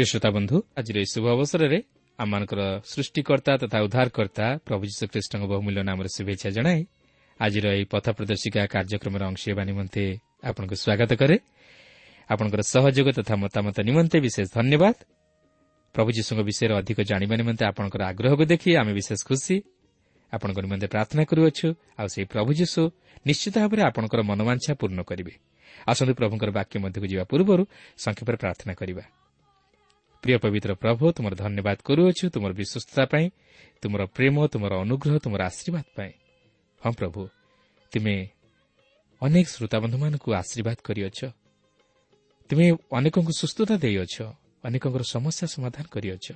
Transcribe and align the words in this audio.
ପ୍ରିୟ 0.00 0.08
ଶ୍ରୋତା 0.10 0.30
ବନ୍ଧୁ 0.32 0.56
ଆଜିର 0.80 0.96
ଏହି 1.02 1.08
ଶୁଭ 1.12 1.24
ଅବସରରେ 1.36 1.78
ଆମମାନଙ୍କର 2.18 2.60
ସୃଷ୍ଟିକର୍ତ୍ତା 2.92 3.52
ତଥା 3.62 3.78
ଉଦ୍ଧାରକର୍ତ୍ତା 3.84 4.46
ପ୍ରଭୁ 4.66 4.82
ଯୀଶୁଖ୍ରୀଷ୍ଟଙ୍କ 4.90 5.44
ବହୁମୂଲ୍ୟ 5.52 5.82
ନାମରେ 5.88 6.08
ଶୁଭେଚ୍ଛା 6.16 6.48
ଜଣାଇ 6.56 6.80
ଆଜିର 7.40 7.66
ଏହି 7.76 7.84
ପଥ 7.92 8.06
ପ୍ରଦର୍ଶିକା 8.16 8.62
କାର୍ଯ୍ୟକ୍ରମରେ 8.74 9.24
ଅଂଶ 9.30 9.42
ହେବା 9.50 9.62
ନିମନ୍ତେ 9.70 10.04
ଆପଣଙ୍କୁ 10.48 10.76
ସ୍ୱାଗତ 10.82 11.10
କରେ 11.20 11.36
ଆପଣଙ୍କର 12.30 12.62
ସହଯୋଗ 12.72 13.08
ତଥା 13.18 13.34
ମତାମତ 13.44 13.76
ନିମନ୍ତେ 13.88 14.16
ବିଶେଷ 14.26 14.46
ଧନ୍ୟବାଦ 14.56 14.96
ପ୍ରଭୁ 15.94 16.10
ଯୀଶୁଙ୍କ 16.16 16.40
ବିଷୟରେ 16.48 16.74
ଅଧିକ 16.80 16.98
ଜାଣିବା 17.10 17.34
ନିମନ୍ତେ 17.40 17.64
ଆପଣଙ୍କର 17.70 18.02
ଆଗ୍ରହକୁ 18.10 18.44
ଦେଖି 18.52 18.70
ଆମେ 18.80 18.92
ବିଶେଷ 18.98 19.20
ଖୁସି 19.28 19.54
ଆପଣଙ୍କ 20.32 20.58
ନିମନ୍ତେ 20.64 20.86
ପ୍ରାର୍ଥନା 20.94 21.22
କରୁଅଛୁ 21.30 21.68
ଆଉ 22.00 22.06
ସେହି 22.12 22.26
ପ୍ରଭୁ 22.32 22.50
ଯୀଶୁ 22.60 22.80
ନିଶ୍ଚିତ 23.28 23.54
ଭାବରେ 23.62 23.82
ଆପଣଙ୍କର 23.88 24.20
ମନୋବାଞ୍ଛା 24.30 24.72
ପୂର୍ଣ୍ଣ 24.80 25.00
କରିବେ 25.10 25.34
ଆସନ୍ତୁ 25.90 26.12
ପ୍ରଭୁଙ୍କର 26.20 26.50
ବାକ୍ୟ 26.58 26.74
ମଧ୍ୟକୁ 26.84 27.06
ଯିବା 27.12 27.24
ପୂର୍ବରୁ 27.30 27.62
ସଂକ୍ଷେପରେ 28.04 28.36
ପ୍ରାର୍ଥନା 28.42 28.74
କରିବା 28.80 29.04
ପ୍ରିୟ 30.22 30.36
ପବିତ୍ର 30.44 30.70
ପ୍ରଭୁ 30.82 31.04
ତୁମର 31.16 31.32
ଧନ୍ୟବାଦ 31.42 31.78
କରୁଅଛୁ 31.88 32.24
ତୁମର 32.34 32.52
ବିଶ୍ୱସ୍ତତା 32.60 33.04
ପାଇଁ 33.12 33.26
ତୁମର 33.82 34.00
ପ୍ରେମ 34.16 34.36
ତୁମର 34.52 34.72
ଅନୁଗ୍ରହ 34.84 35.14
ତୁମର 35.24 35.40
ଆଶୀର୍ବାଦ 35.50 35.86
ପାଇଁ। 35.96 36.12
ହଁ 36.82 36.92
ପ୍ରଭୁ 36.92 37.20
ତୁମେ 37.92 38.16
ଅନେକ 39.22 39.46
ଶ୍ରୋତାବନ୍ଧୁମାନଙ୍କୁ 39.54 40.28
ଆଶୀର୍ବାଦ 40.40 40.78
କରିଅଛ। 40.88 41.20
ତୁମେ 42.50 42.66
ଅନେକଙ୍କୁ 42.98 43.32
ସୁସ୍ଥତା 43.40 43.74
ଦେଇଅଛ 43.84 44.16
ଅନେକଙ୍କର 44.64 45.02
ସମସ୍ୟା 45.14 45.46
ସମାଧାନ 45.54 45.84
କରିଅଛ। 45.94 46.26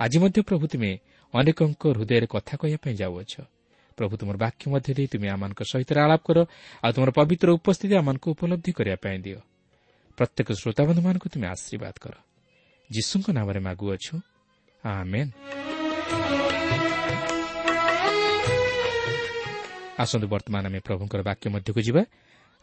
ଆଜି 0.00 0.16
ମଧ୍ୟ 0.22 0.38
ପ୍ରଭୁ 0.48 0.64
ତୁମେ 0.72 0.90
ଅନେକଙ୍କ 1.34 1.82
ହୃଦୟରେ 1.94 2.26
କଥା 2.34 2.54
କହିବା 2.60 2.78
ପାଇଁ 2.84 2.94
ଯାଉଅଛ। 3.02 3.34
ପ୍ରଭୁ 3.98 4.14
ତୁମର 4.20 4.36
ବାକ୍ୟ 4.44 4.64
ମଧ୍ୟ 4.72 4.90
ଦେଇ 4.96 5.08
ତୁମେ 5.12 5.26
ଆମମାନଙ୍କ 5.34 5.60
ସହିତ 5.70 5.90
ଆଳାପ 6.04 6.20
କର 6.26 6.38
ଆଉ 6.84 6.90
ତୁମର 6.94 7.10
ପବିତ୍ର 7.18 7.48
ଉପସ୍ଥିତି 7.58 7.94
ଆମମାନଙ୍କୁ 8.00 8.26
ଉପଲବ୍ଧି 8.34 8.70
କରିବା 8.78 8.98
ପାଇଁ 9.04 9.18
ଦିଅ। 9.24 9.40
ପ୍ରତ୍ୟେକ 10.18 10.48
ଶ୍ରୋତାବନ୍ଧୁମାନଙ୍କୁ 10.60 11.26
ତୁମେ 11.32 11.46
ଆଶୀର୍ବାଦ 11.54 11.96
କର। 12.04 12.14
ଯୀଶୁଙ୍କ 12.90 13.26
ନାମରେ 13.30 13.60
ମାଗୁଅଛୁ 13.60 14.14
ଆମେନ୍ 14.84 15.30
ଆସନ୍ତୁ 20.02 20.26
ବର୍ତ୍ତମାନ 20.26 20.64
ଆମେ 20.66 20.80
ପ୍ରଭୁଙ୍କର 20.80 21.20
ବାକ୍ୟ 21.22 21.46
ମଧ୍ୟକୁ 21.54 21.80
ଯିବା 21.86 22.02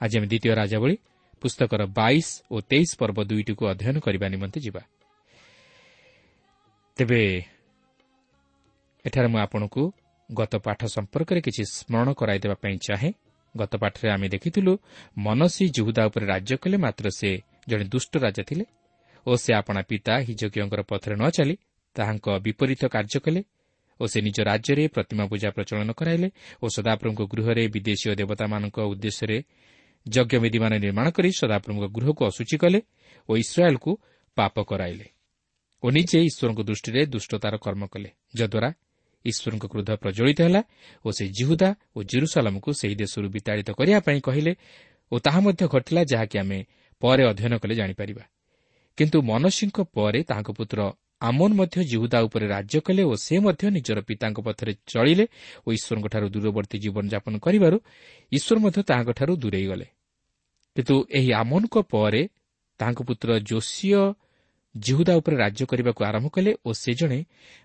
ଆଜି 0.02 0.16
ଆମେ 0.20 0.28
ଦ୍ୱିତୀୟ 0.28 0.54
ରାଜାବଳୀ 0.62 0.96
ପୁସ୍ତକର 1.42 1.82
ବାଇଶ 1.94 2.28
ଓ 2.52 2.56
ତେଇଶ 2.70 2.90
ପର୍ବ 3.00 3.18
ଦୁଇଟିକୁ 3.30 3.64
ଅଧ୍ୟୟନ 3.72 3.98
କରିବା 4.00 4.28
ନିମନ୍ତେ 4.34 4.60
ଯିବା 4.66 4.82
ତେବେ 6.98 7.22
ଏଠାରେ 9.06 9.28
ମୁଁ 9.28 9.40
ଆପଣଙ୍କୁ 9.40 9.82
ଗତ 10.30 10.54
ପାଠ 10.58 10.80
ସମ୍ପର୍କରେ 10.96 11.40
କିଛି 11.42 11.64
ସ୍ମରଣ 11.72 12.08
କରାଇଦେବା 12.14 12.56
ପାଇଁ 12.64 12.76
ଚାହେଁ 12.88 13.12
ଗତ 13.56 13.74
ପାଠରେ 13.78 14.08
ଆମେ 14.10 14.28
ଦେଖିଥିଲୁ 14.28 14.74
ମନସୀ 15.18 15.66
ଜୁହୁଦା 15.76 16.02
ଉପରେ 16.10 16.26
ରାଜ୍ୟ 16.26 16.54
କଲେ 16.64 16.78
ମାତ୍ର 16.78 17.06
ସେ 17.20 17.30
ଜଣେ 17.70 17.86
ଦୁଷ୍ଟ 17.94 18.14
ରାଜା 18.26 18.44
ଥିଲେ 18.50 18.66
ଓ 19.28 19.32
ସେ 19.36 19.52
ଆପଣା 19.60 19.82
ପିତା 19.90 20.14
ହିଜକୀୟଙ୍କର 20.28 20.82
ପଥରେ 20.92 21.16
ନ 21.20 21.24
ଚାଲି 21.36 21.56
ତାହାଙ୍କ 21.96 22.28
ବିପରୀତ 22.46 22.82
କାର୍ଯ୍ୟ 22.96 23.20
କଲେ 23.26 23.42
ଓ 24.00 24.04
ସେ 24.12 24.20
ନିଜ 24.22 24.38
ରାଜ୍ୟରେ 24.50 24.84
ପ୍ରତିମା 24.96 25.24
ପୂଜା 25.32 25.50
ପ୍ରଚଳନ 25.56 25.90
କରାଇଲେ 26.00 26.28
ଓ 26.64 26.66
ସଦାପ୍ରଭୁଙ୍କ 26.76 27.22
ଗୃହରେ 27.34 27.64
ବିଦେଶୀୟ 27.76 28.16
ଦେବତାମାନଙ୍କ 28.22 28.78
ଉଦ୍ଦେଶ୍ୟରେ 28.92 29.38
ଯଜ୍ଞବିଧିମାନ 30.06 30.74
ନିର୍ମାଣ 30.86 31.08
କରି 31.18 31.30
ସଦାପ୍ରଭୁଙ୍କ 31.42 31.86
ଗୃହକୁ 31.96 32.22
ଅଶୁଚି 32.30 32.58
କଲେ 32.64 32.80
ଓ 33.30 33.32
ଇସ୍ରାଏଲ୍କୁ 33.44 33.92
ପାପ 34.38 34.56
କରାଇଲେ 34.70 35.08
ଓ 35.84 35.88
ନିଜେ 35.92 36.18
ଈଶ୍ୱରଙ୍କ 36.30 36.60
ଦୃଷ୍ଟିରେ 36.70 37.02
ଦୁଷ୍ଟତାର 37.14 37.54
କର୍ମ 37.66 37.84
କଲେ 37.94 38.10
ଯଦ୍ୱାରା 38.40 38.70
ଈଶ୍ୱରଙ୍କ 39.26 39.66
କ୍ରୋଧ 39.72 39.90
ପ୍ରଜ୍ୱଳିତ 40.04 40.40
ହେଲା 40.42 40.62
ଓ 41.06 41.10
ସେ 41.18 41.26
ଜିହୁଦା 41.38 41.70
ଓ 41.96 42.00
ଜିରୁସାଲାମକୁ 42.12 42.70
ସେହି 42.80 42.96
ଦେଶରୁ 42.96 43.28
ବିତାଡ଼ିତ 43.36 43.70
କରିବା 43.80 44.00
ପାଇଁ 44.08 44.20
କହିଲେ 44.22 44.52
ଓ 45.12 45.16
ତାହା 45.20 45.40
ମଧ୍ୟ 45.46 45.64
ଘଟିଲା 45.74 46.02
ଯାହାକି 46.12 46.36
ଆମେ 46.40 46.60
ପରେ 47.02 47.24
ଅଧ୍ୟୟନ 47.32 47.54
କଲେ 47.62 47.74
ଜାଣିପାରିବା। 47.76 48.24
କିନ୍ତୁ 48.98 49.18
ମନସିଂଙ୍କ 49.22 49.78
ପରେ 49.96 50.20
ତାହାଙ୍କ 50.30 50.50
ପୁତ୍ର 50.60 50.80
ଆମନ 51.22 51.52
ମଧ୍ୟ 51.60 51.78
ଜିହୁଦା 51.92 52.20
ଉପରେ 52.28 52.46
ରାଜ୍ୟ 52.48 52.78
କଲେ 52.88 53.04
ଓ 53.04 53.14
ସେ 53.26 53.36
ମଧ୍ୟ 53.40 53.64
ନିଜର 53.78 54.00
ପିତାଙ୍କ 54.10 54.40
ପଥରେ 54.48 54.74
ଚଳିଲେ 54.94 55.26
ଓ 55.66 55.68
ଈଶ୍ୱରଙ୍କଠାରୁ 55.78 56.28
ଦୂରବର୍ତ୍ତୀ 56.36 56.78
ଜୀବନଯାପନ 56.84 57.34
କରିବାରୁ 57.46 57.78
ଈଶ୍ୱର 58.32 58.58
ମଧ୍ୟ 58.64 58.80
ତାହାଙ୍କଠାରୁ 58.90 59.34
ଦୂରେଇ 59.44 59.66
ଗଲେ 59.72 59.88
କିନ୍ତୁ 60.76 60.96
ଏହି 61.18 61.32
ଆମନଙ୍କ 61.42 61.76
ପରେ 61.94 62.22
ତାଙ୍କ 62.80 63.00
ପୁତ୍ର 63.08 63.30
ଯୋଶୀୟ 63.50 64.02
ଜିହୁଦା 64.76 65.14
ଉପରେ 65.20 65.36
ରାଜ୍ୟ 65.38 65.64
କରିବାକୁ 65.66 66.02
ଆରମ୍ଭ 66.10 66.28
କଲେ 66.30 66.52
ଓ 66.66 66.70
ସେ 66.74 66.92
ଜଣେ 67.00 67.20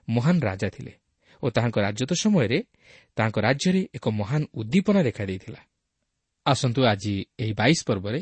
ମହାନ 0.08 0.36
ରାଜା 0.48 0.68
ଥିଲେ 0.74 0.92
ଓ 1.42 1.46
ତାହାଙ୍କ 1.56 1.76
ରାଜତ୍ୱ 1.86 2.20
ସମୟରେ 2.22 2.58
ତାଙ୍କ 3.16 3.36
ରାଜ୍ୟରେ 3.46 3.82
ଏକ 3.96 4.06
ମହାନ 4.20 4.42
ଉଦ୍ଦୀପନା 4.54 5.00
ଦେଖାଦେଇଥିଲା। 5.02 5.60
ଆସନ୍ତୁ 6.46 6.80
ଆଜି 6.84 7.14
ଏହି 7.38 7.52
ବାଇଶ 7.52 7.78
ପର୍ବରେ 7.88 8.20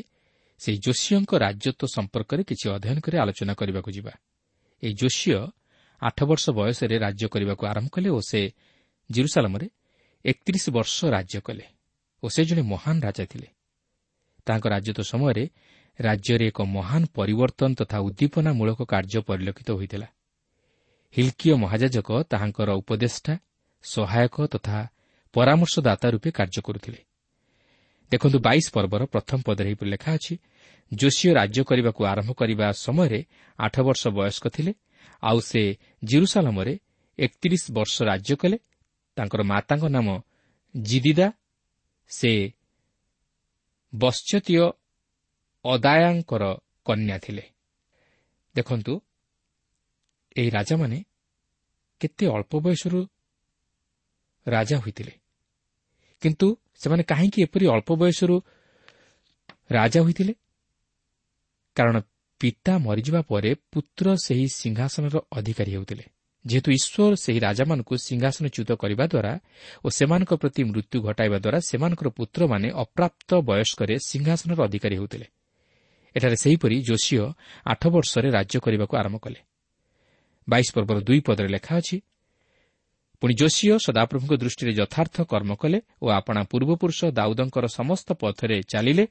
ସେହି 0.61 0.77
ଯୋଶୀଙ୍କ 0.85 1.31
ରାଜତ୍ୱ 1.45 1.91
ସମ୍ପର୍କରେ 1.95 2.41
କିଛି 2.43 2.65
ଅଧ୍ୟୟନ 2.69 2.97
କରି 2.99 3.15
ଆଲୋଚନା 3.17 3.53
କରିବାକୁ 3.53 3.89
ଯିବା। 3.91 4.13
ଏହି 4.83 4.93
ଯୋଶୀୟ 4.93 5.33
ଆଠ 6.01 6.17
ବର୍ଷ 6.23 6.45
ବୟସରେ 6.49 6.95
ରାଜ୍ୟ 6.97 7.25
କରିବାକୁ 7.33 7.63
ଆରମ୍ଭ 7.71 7.89
କଲେ 7.89 8.09
ଓ 8.09 8.19
ସେ 8.29 8.41
ଜିରୁସାଲାମରେ 9.09 9.67
ଏକତିରିଶ 10.25 10.65
ବର୍ଷ 10.69 10.97
ରାଜ୍ୟ 11.05 11.37
କଲେ 11.41 11.65
ଓ 12.23 12.25
ସେ 12.29 12.41
ଜଣେ 12.45 12.61
ମହାନ 12.61 12.95
ରାଜା 13.01 13.25
ଥିଲେ। 13.25 13.47
ତାଙ୍କ 14.47 14.65
ରାଜତ୍ୱ 14.73 15.03
ସମୟରେ 15.03 15.45
ରାଜ୍ୟରେ 15.99 16.45
ଏକ 16.47 16.59
ମହାନ 16.77 17.01
ପରିବର୍ତ୍ତନ 17.17 17.71
ତଥା 17.73 17.97
ଉଦ୍ଦୀପନାମୂଳକ 17.99 18.79
କାର୍ଯ୍ୟ 18.83 19.19
ପରିଲକ୍ଷିତ 19.21 19.69
ହୋଇଥିଲା। 19.71 20.07
ହିଲ୍କିୟ 21.15 21.53
ମହାଯାଜକ 21.63 22.09
ତାହାଙ୍କର 22.31 22.69
ଉପଦେଷ୍ଟା 22.81 23.33
ସହାୟକ 23.83 24.35
ତଥା 24.53 24.77
ପରାମର୍ଶଦାତା 25.33 26.07
ରୂପେ 26.09 26.29
କାର୍ଯ୍ୟ 26.31 26.61
କରୁଥିଲେ। 26.61 26.99
ଦେଖନ୍ତୁ 28.11 28.37
ବାଇଶ 28.39 28.65
ପର୍ବର 28.75 29.01
ପ୍ରଥମ 29.05 29.39
ପଦରେ 29.45 29.67
ଏହିପରି 29.69 29.89
ଲେଖା 29.89 30.09
ଅଛି 30.13 30.33
ଯୋଶୀୟ 30.97 31.33
ରାଜ୍ୟ 31.33 31.63
କରିବାକୁ 31.63 32.05
ଆରମ୍ଭ 32.05 32.31
କରିବା 32.31 32.67
ସମୟରେ 32.71 33.25
ଆଠ 33.59 33.79
ବର୍ଷ 33.79 34.07
ବୟସ୍କ 34.07 34.47
ଥିଲେ 34.47 34.73
ଆଉ 35.23 35.39
ସେ 35.39 35.77
ଜିରୁସାଲାମରେ 36.03 36.79
ଏକତିରିଶ 37.19 37.63
ବର୍ଷ 37.71 38.01
ରାଜ୍ୟ 38.01 38.35
କଲେ। 38.35 38.57
ତାଙ୍କର 39.17 39.41
ମାତାଙ୍କ 39.43 39.83
ନାମ 39.83 40.07
ଜିଦିଦା। 40.77 41.31
ସେ 42.09 42.53
ବଶ୍ଚତୀୟ 43.95 44.63
ଅଦାୟାଙ୍କର 45.65 46.43
କନ୍ୟା 46.85 47.17
ଥିଲେ। 47.19 47.43
ଦେଖନ୍ତୁ 48.55 49.01
ଏହି 50.37 50.49
ରାଜାମାନେ 50.49 51.03
କେତେ 51.99 52.25
ଅଳ୍ପ 52.27 52.55
ବୟସରୁ 52.55 53.07
ରାଜା 54.47 54.77
ହୋଇଥିଲେ। 54.77 55.13
କିନ୍ତୁ 56.21 56.47
ସେମାନେ 56.75 57.03
କାହିଁକି 57.03 57.41
ଏପରି 57.41 57.65
ଅଳ୍ପ 57.67 57.89
ବୟସରୁ 57.91 58.35
ରାଜା 59.71 60.01
ହୋଇଥିଲେ? 60.01 60.33
କାରଣ 61.75 61.95
ପିତା 62.41 62.73
ମରିଯିବା 62.77 63.21
ପରେ 63.21 63.51
ପୁତ୍ର 63.71 64.05
ସେହି 64.25 64.45
ସିଂହାସନର 64.59 65.15
ଅଧିକାରୀ 65.31 65.71
ହେଉଥିଲେ। 65.71 66.05
ଯେହେତୁ 66.45 66.69
ଈଶ୍ୱର 66.71 67.13
ସେହି 67.23 67.39
ରାଜାମାନଙ୍କୁ 67.39 67.93
ସିଂହାସନଚ୍ୟୁତ 68.07 68.69
କରିବା 68.81 69.05
ଦ୍ୱାରା 69.13 69.33
ଓ 69.85 69.87
ସେମାନଙ୍କ 69.97 70.31
ପ୍ରତି 70.41 70.61
ମୃତ୍ୟୁ 70.69 70.97
ଘଟାଇବା 71.07 71.37
ଦ୍ୱାରା 71.43 71.59
ସେମାନଙ୍କର 71.69 72.07
ପୁତ୍ରମାନେ 72.17 72.67
ଅପ୍ରାପ୍ତ 72.83 73.29
ବୟସ୍କରେ 73.49 73.95
ସିଂହାସନର 74.09 74.59
ଅଧିକାରୀ 74.67 74.95
ହେଉଥିଲେ। 74.95 75.27
ଏଠାରେ 76.15 76.37
ସେହିପରି 76.43 76.75
ଯୋଶୀୟ 76.89 77.19
ଆଠ 77.65 77.81
ବର୍ଷରେ 77.87 78.29
ରାଜ୍ୟ 78.31 78.57
କରିବାକୁ 78.65 78.93
ଆରମ୍ଭ 79.01 79.17
କଲେ। 79.17 79.39
ବାଇଶ 80.47 80.67
ପର୍ବର 80.75 80.97
ଦୁଇ 81.07 81.19
ପଦରେ 81.27 81.49
ଲେଖା 81.55 81.73
ଅଛି 81.77 81.97
ପୁଣି 83.21 83.33
ଯୋଶୀୟ 83.41 83.77
ସଦାପ୍ରଭୁଙ୍କ 83.85 84.33
ଦୃଷ୍ଟିରେ 84.33 84.71
ଯଥାର୍ଥ 84.73 85.15
କର୍ମ 85.31 85.51
କଲେ 85.61 85.79
ଓ 86.01 86.05
ଆପଣା 86.19 86.41
ପୂର୍ବପୁରୁଷ 86.51 86.99
ଦାଉଦଙ୍କର 87.17 87.65
ସମସ୍ତ 87.79 88.07
ପଥରେ 88.21 88.57
ଚାଲିଲେ 88.71 89.05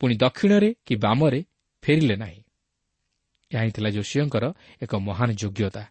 ପୁଣି 0.00 0.14
ଦକ୍ଷିଣରେ 0.16 0.70
କି 0.86 0.94
ବାମରେ 0.96 1.40
ଫେରିଲେ 1.88 2.16
ନାହିଁ। 2.16 2.40
ଏହା 3.50 3.62
ହିଁ 3.64 3.72
ଥିଲା 3.72 3.90
ଯୋଶୀଙ୍କର 3.96 4.44
ଏକ 4.82 4.92
ମହାନ 5.08 5.28
ଯୋଗ୍ୟତା 5.40 5.82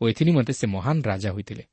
ଓ 0.00 0.02
ଏଥିନିମନ୍ତେ 0.08 0.52
ସେ 0.60 0.66
ମହାନ 0.66 0.96
ରାଜା 1.04 1.30
ହୋଇଥିଲେ। 1.36 1.64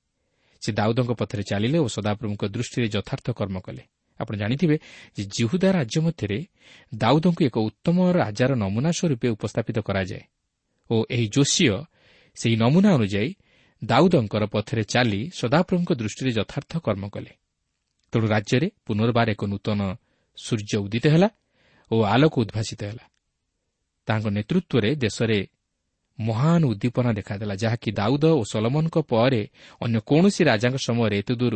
ସେ 0.62 0.70
ଦାଉଦଙ୍କ 0.80 1.12
ପଥରେ 1.22 1.44
ଚାଲିଲେ 1.52 1.78
ଓ 1.80 1.88
ସଦାପ୍ରଭୁଙ୍କ 1.88 2.44
ଦୃଷ୍ଟିରେ 2.56 2.88
ଯଥାର୍ଥ 2.96 3.28
କର୍ମ 3.40 3.58
କଲେ। 3.60 3.84
ଆପଣ 4.20 4.34
ଜାଣିଥିବେ 4.38 4.76
ଯେ 5.18 5.24
ଜିହୁଦା 5.36 5.70
ରାଜ୍ୟ 5.78 5.98
ମଧ୍ୟରେ 6.06 6.40
ଦାଉଦଙ୍କୁ 6.94 7.42
ଏକ 7.50 7.58
ଉତ୍ତମ 7.70 7.98
ରାଜାର 8.12 8.52
ନମୁନା 8.64 8.92
ସ୍ୱରୂପେ 8.98 9.28
ଉପସ୍ଥାପିତ 9.36 9.78
କରାଯାଏ 9.88 10.24
ଓ 10.90 10.96
ଏହି 11.16 11.26
ଯୋଶୀୟ 11.36 11.68
ସେହି 12.38 12.56
ନମୁନା 12.64 12.90
ଅନୁଯାୟୀ 12.98 13.32
ଦାଉଦଙ୍କର 13.82 14.44
ପଥରେ 14.54 14.84
ଚାଲି 14.84 15.22
ସଦାପ୍ରଭୁଙ୍କ 15.40 15.92
ଦୃଷ୍ଟିରେ 15.92 16.32
ଯଥାର୍ଥ 16.32 16.72
କର୍ମ 16.86 17.04
କଲେ। 17.10 17.32
ତେଣୁ 18.14 18.26
ରାଜ୍ୟରେ 18.28 18.68
ପୁନର୍ବାର 18.86 19.28
ଏକ 19.36 19.42
ନୂତନ 19.52 19.80
ସୂର୍ଯ୍ୟ 20.38 20.78
ଉଦିତ 20.86 21.06
ହେଲା 21.14 21.30
ଓ 21.92 21.96
ଆଲୋକ 22.14 22.34
ଉଦ୍ଭାସିତ 22.44 22.82
ହେଲା। 22.90 23.06
ତାଙ୍କ 24.12 24.26
ନେତୃତ୍ୱରେ 24.28 24.90
ଦେଶରେ 24.96 25.40
ମହାନ 26.20 26.62
ଉଦ୍ଦୀପନା 26.66 27.12
ଦେଖାଦେଲା 27.14 27.56
ଯାହାକି 27.56 27.90
ଦାଉଦ 27.92 28.26
ଓ 28.40 28.44
ସଲମନଙ୍କ 28.52 28.98
ପରେ 29.12 29.42
ଅନ୍ୟ 29.82 30.00
କୌଣସି 30.10 30.42
ରାଜାଙ୍କ 30.44 30.78
ସମୟରେ 30.88 31.16
ଏତେଦୂର 31.22 31.54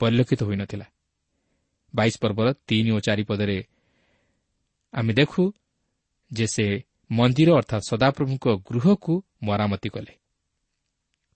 ପରିଲକ୍ଷିତ 0.00 0.40
ହୋଇନଥିଲା। 0.44 0.86
ବାଇଶ 1.94 2.14
ପର୍ବର 2.22 2.46
ତିନି 2.68 2.90
ଓ 2.90 2.98
ଚାରି 3.06 3.24
ପଦରେ 3.30 3.58
ଆମେ 4.94 5.12
ଦେଖୁ 5.12 5.42
ଯେ 6.30 6.46
ସେ 6.46 6.66
ମନ୍ଦିର 7.10 7.48
ଅର୍ଥାତ୍ 7.60 7.84
ସଦାପ୍ରଭୁଙ୍କ 7.90 8.46
ଗୃହକୁ 8.68 9.14
ମରାମତି 9.42 9.88
କଲେ। 9.88 10.12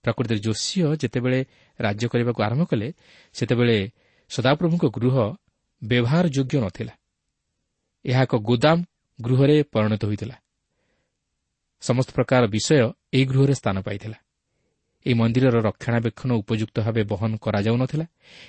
ପ୍ରକୃତିରେ 0.05 0.39
ଯୋଶୀୟ 0.39 0.81
ଯେତେବେଳେ 1.01 1.39
ରାଜ୍ୟ 1.79 2.05
କରିବାକୁ 2.11 2.39
ଆରମ୍ଭ 2.43 2.63
କଲେ 2.71 2.87
ସେତେବେଳେ 3.35 3.77
ସଦାପ୍ରଭୁଙ୍କ 4.31 4.85
ଗୃହ 4.97 5.15
ବ୍ୟବହାର 5.81 6.25
ଯୋଗ୍ୟ 6.27 6.55
ନଥିଲା। 6.61 6.93
ଏହା 8.05 8.21
ଏକ 8.23 8.33
ଗୋଦାମ 8.35 8.77
ଗୃହରେ 9.19 9.55
ପରିଣତ 9.63 10.01
ହୋଇଥିଲା। 10.05 10.35
ସମସ୍ତ 11.81 12.09
ପ୍ରକାର 12.11 12.43
ବିଷୟ 12.47 12.75
ଏହି 13.15 13.25
ଗୃହରେ 13.25 13.53
ସ୍ଥାନ 13.53 13.77
ପାଇଥିଲା। 13.87 14.17
ଏହି 15.05 15.15
ମନ୍ଦିରର 15.15 15.57
ରକ୍ଷଣାବେକ୍ଷଣ 15.69 16.29
ଉପଯୁକ୍ତ 16.41 16.77
ଭାବେ 16.85 17.01
ବହନ 17.11 17.31
କରାଯାଉନଥିଲା 17.45 18.05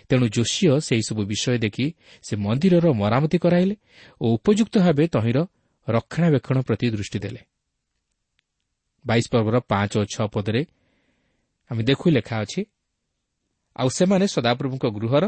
ତେଣୁ 0.09 0.27
ଯୋଶୀୟ 0.37 0.71
ସେହିସବୁ 0.88 1.23
ବିଷୟ 1.31 1.59
ଦେଖି 1.65 1.87
ସେ 2.27 2.35
ମନ୍ଦିରର 2.37 2.87
ମରାମତି 2.93 3.38
କରାଇଲେ 3.38 3.75
ଓ 4.21 4.27
ଉପଯୁକ୍ତ 4.37 4.75
ଭାବେ 4.85 5.05
ତହିଁର 5.15 5.38
ରକ୍ଷଣାବେକ୍ଷଣ 5.88 6.56
ପ୍ରତି 6.67 6.87
ଦୃଷ୍ଟି 6.91 7.19
ଦେଲେ। 7.19 7.41
ବାଇଶ 9.05 9.25
ପର୍ବର 9.32 9.56
ପାଞ୍ଚ 9.70 9.93
ଓ 10.01 10.03
ଛଅ 10.13 10.27
ପଦରେ 10.34 10.63
ଆମେ 11.70 11.82
ଦେଖୁ 11.82 12.06
ଲେଖା 12.10 12.37
ଅଛି 12.44 12.60
ଆଉ 13.77 13.89
ସେମାନେ 13.99 14.27
ସଦାପ୍ରଭୁଙ୍କ 14.27 14.84
ଗୃହର 14.96 15.25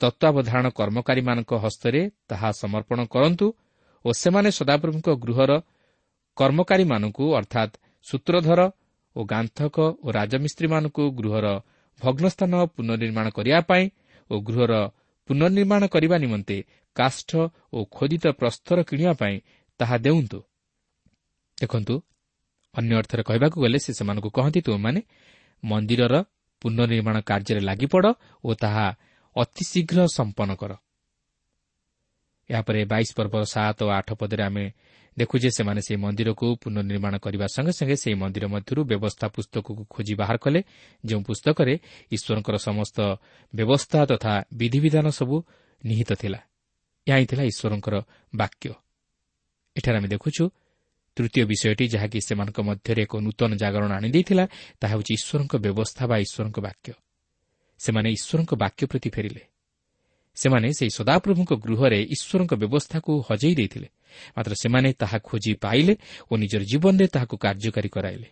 ତତ୍ତ୍ୱାବଧାରଣ 0.00 0.66
କର୍ମକାରୀମାନଙ୍କ 0.78 1.52
ହସ୍ତରେ 1.64 2.00
ତାହା 2.28 2.48
ସମର୍ପଣ 2.62 2.98
କରନ୍ତୁ 3.14 3.46
ଓ 4.04 4.08
ସେମାନେ 4.22 4.48
ସଦାପ୍ରଭୁଙ୍କ 4.50 5.08
ଗୃହର 5.24 5.52
କର୍ମକାରୀମାନଙ୍କୁ 6.36 7.24
ଅର୍ଥାତ୍ 7.34 7.74
ସୂତ୍ରଧର 8.06 8.60
ଓ 9.16 9.20
ଗାନ୍ଥକ 9.24 9.76
ଓ 10.04 10.06
ରାଜମିସ୍ତ୍ରୀମାନଙ୍କୁ 10.10 11.04
ଗୃହର 11.18 11.46
ଭଗ୍ନସ୍ଥାନ 12.00 12.52
ପୁନର୍ନିର୍ମାଣ 12.74 13.26
କରିବା 13.36 13.58
ପାଇଁ 13.70 13.84
ଓ 14.30 14.34
ଗୃହର 14.40 14.72
ପୁନର୍ନିର୍ମାଣ 15.28 15.82
କରିବା 15.86 16.16
ନିମନ୍ତେ 16.18 16.56
କାଷ୍ଠ 16.96 17.30
ଓ 17.72 17.78
ଖୋଦିତ 17.96 18.24
ପ୍ରସ୍ତର 18.40 18.78
କିଣିବା 18.88 19.14
ପାଇଁ 19.20 19.36
ତାହା 19.80 19.96
ଦେଉନ୍ତୁ। 19.98 20.38
ଦେଖନ୍ତୁ 21.58 21.94
ଅନ୍ୟ 22.74 22.92
ଅର୍ଥରେ 23.00 23.22
କହିବାକୁ 23.22 23.56
ଗଲେ 23.64 23.78
ସେ 23.78 23.90
ସେମାନଙ୍କୁ 23.98 24.30
କହନ୍ତି 24.30 24.60
ତୁମମାନେ 24.66 25.00
ମନ୍ଦିରର 25.62 26.14
ପୁନର୍ନିର୍ମାଣ 26.62 27.16
କାର୍ଯ୍ୟରେ 27.20 27.60
ଲାଗିପଡ଼ 27.68 28.08
ଓ 28.44 28.50
ତାହା 28.54 28.86
ଅତିଶୀଘ୍ର 29.36 29.98
ସମ୍ପନ୍ନ 30.16 30.50
କର। 30.60 30.72
ଏହାପରେ 32.50 32.80
ବାଇଶ 32.84 33.08
ପର୍ବର 33.16 33.42
ସାତ 33.44 33.78
ଓ 33.86 33.88
ଆଠ 33.98 34.08
ପଦରେ 34.20 34.42
ଆମେ 34.48 34.64
ଦେଖୁ 35.18 35.34
ଯେ 35.38 35.50
ସେମାନେ 35.50 35.80
ସେହି 35.86 35.98
ମନ୍ଦିରକୁ 36.04 36.46
ପୁନର୍ନିର୍ମାଣ 36.62 37.14
କରିବା 37.24 37.46
ସଙ୍ଗେ 37.54 37.72
ସଙ୍ଗେ 37.78 37.96
ସେହି 38.02 38.16
ମନ୍ଦିର 38.22 38.44
ମଧ୍ୟରୁ 38.54 38.80
ବ୍ୟବସ୍ଥା 38.90 39.26
ପୁସ୍ତକକୁ 39.34 39.82
ଖୋଜି 39.94 40.14
ବାହାର 40.20 40.36
କଲେ। 40.44 40.60
ଯେଉଁ 41.04 41.22
ପୁସ୍ତକରେ 41.28 41.74
ଈଶ୍ୱରଙ୍କର 42.12 42.56
ସମସ୍ତ 42.68 42.98
ବ୍ୟବସ୍ଥା 43.54 43.98
ତଥା 44.10 44.32
ବିଧିବିଧାନ 44.60 45.06
ସବୁ 45.18 45.36
ନିହିତ 45.84 46.10
ଥିଲା 46.22 46.40
ଏହା 47.06 47.16
ହିଁ 47.20 47.26
ଥିଲା 47.30 47.44
ଈଶ୍ୱରଙ୍କର 47.52 47.94
ବାକ୍ୟ। 48.34 48.68
ଏଠାରେ 49.76 49.96
ଆମେ 49.98 50.08
ଦେଖୁଛୁ 50.08 50.44
ତୃତୀୟ 51.16 51.42
ବିଷୟଟି 51.50 51.84
ଯାହାକି 51.94 52.18
ସେମାନଙ୍କ 52.26 52.58
ମଧ୍ୟରେ 52.60 53.00
ଏକ 53.06 53.12
ନୂତନ 53.16 53.50
ଜାଗରଣ 53.62 53.90
ଆଣିଦେଇଥିଲା 53.98 54.44
ତାହା 54.80 54.92
ହେଉଛି 54.94 55.12
ଈଶ୍ୱରଙ୍କ 55.18 55.54
ବ୍ୟବସ୍ଥା 55.64 56.04
ବା 56.10 56.16
ଈଶ୍ୱରଙ୍କ 56.26 56.58
ବାକ୍ୟ। 56.66 56.90
ସେମାନେ 57.80 58.08
ଈଶ୍ୱରଙ୍କ 58.16 58.52
ବାକ୍ୟ 58.54 58.82
ପ୍ରତି 58.90 59.08
ଫେରିଲେ। 59.14 59.42
ସେମାନେ 60.36 60.68
ସେହି 60.78 60.92
ସଦାପ୍ରଭୁଙ୍କ 60.98 61.52
ଗୃହରେ 61.64 61.98
ଈଶ୍ୱରଙ୍କ 62.14 62.52
ବ୍ୟବସ୍ଥାକୁ 62.62 63.12
ହଜେଇ 63.28 63.54
ଦେଇଥିଲେ। 63.54 63.88
ମାତ୍ର 64.36 64.52
ସେମାନେ 64.62 64.88
ତାହା 65.00 65.18
ଖୋଜି 65.28 65.52
ପାଇଲେ 65.64 65.94
ଓ 66.30 66.32
ନିଜର 66.36 66.62
ଜୀବନରେ 66.70 67.06
ତାହାକୁ 67.14 67.34
କାର୍ଯ୍ୟକାରୀ 67.44 67.88
କରାଇଲେ। 67.88 68.28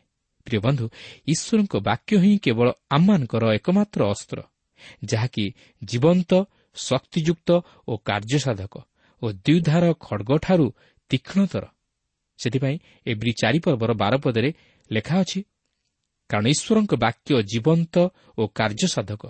ପ୍ରିୟ 0.46 0.58
ବନ୍ଧୁ 0.66 0.84
ଈଶ୍ୱରଙ୍କ 1.26 1.74
ବାକ୍ୟ 1.88 2.12
ହିଁ 2.22 2.32
କେବଳ 2.44 2.68
ଆମମାନଙ୍କର 2.90 3.44
ଏକମାତ୍ର 3.58 4.00
ଅସ୍ତ୍ର 4.14 4.38
ଯାହାକି 5.04 5.44
ଜୀବନ୍ତ 5.82 6.30
ଶକ୍ତିଯୁକ୍ତ 6.76 7.48
ଓ 7.88 7.92
କାର୍ଯ୍ୟସାଧକ 8.08 8.74
ଓ 9.22 9.26
ଦ୍ୱିଧାର 9.46 9.84
ଖଡ଼ଗଠାରୁ 10.00 10.66
ତୀକ୍ଷ୍ଣତର। 11.10 11.64
ସେଥିପାଇଁ 12.38 12.76
ଏବ୍ରି 13.06 13.32
ଚାରିପର୍ବର 13.42 13.90
ବାରପଦରେ 13.94 14.50
ଲେଖା 14.90 15.16
ଅଛି 15.22 15.40
କାରଣ 16.30 16.46
ଈଶ୍ୱରଙ୍କ 16.54 16.92
ବାକ୍ୟ 17.04 17.30
ଜୀବନ୍ତ 17.52 17.94
ଓ 18.38 18.42
କାର୍ଯ୍ୟସାଧକ 18.58 19.22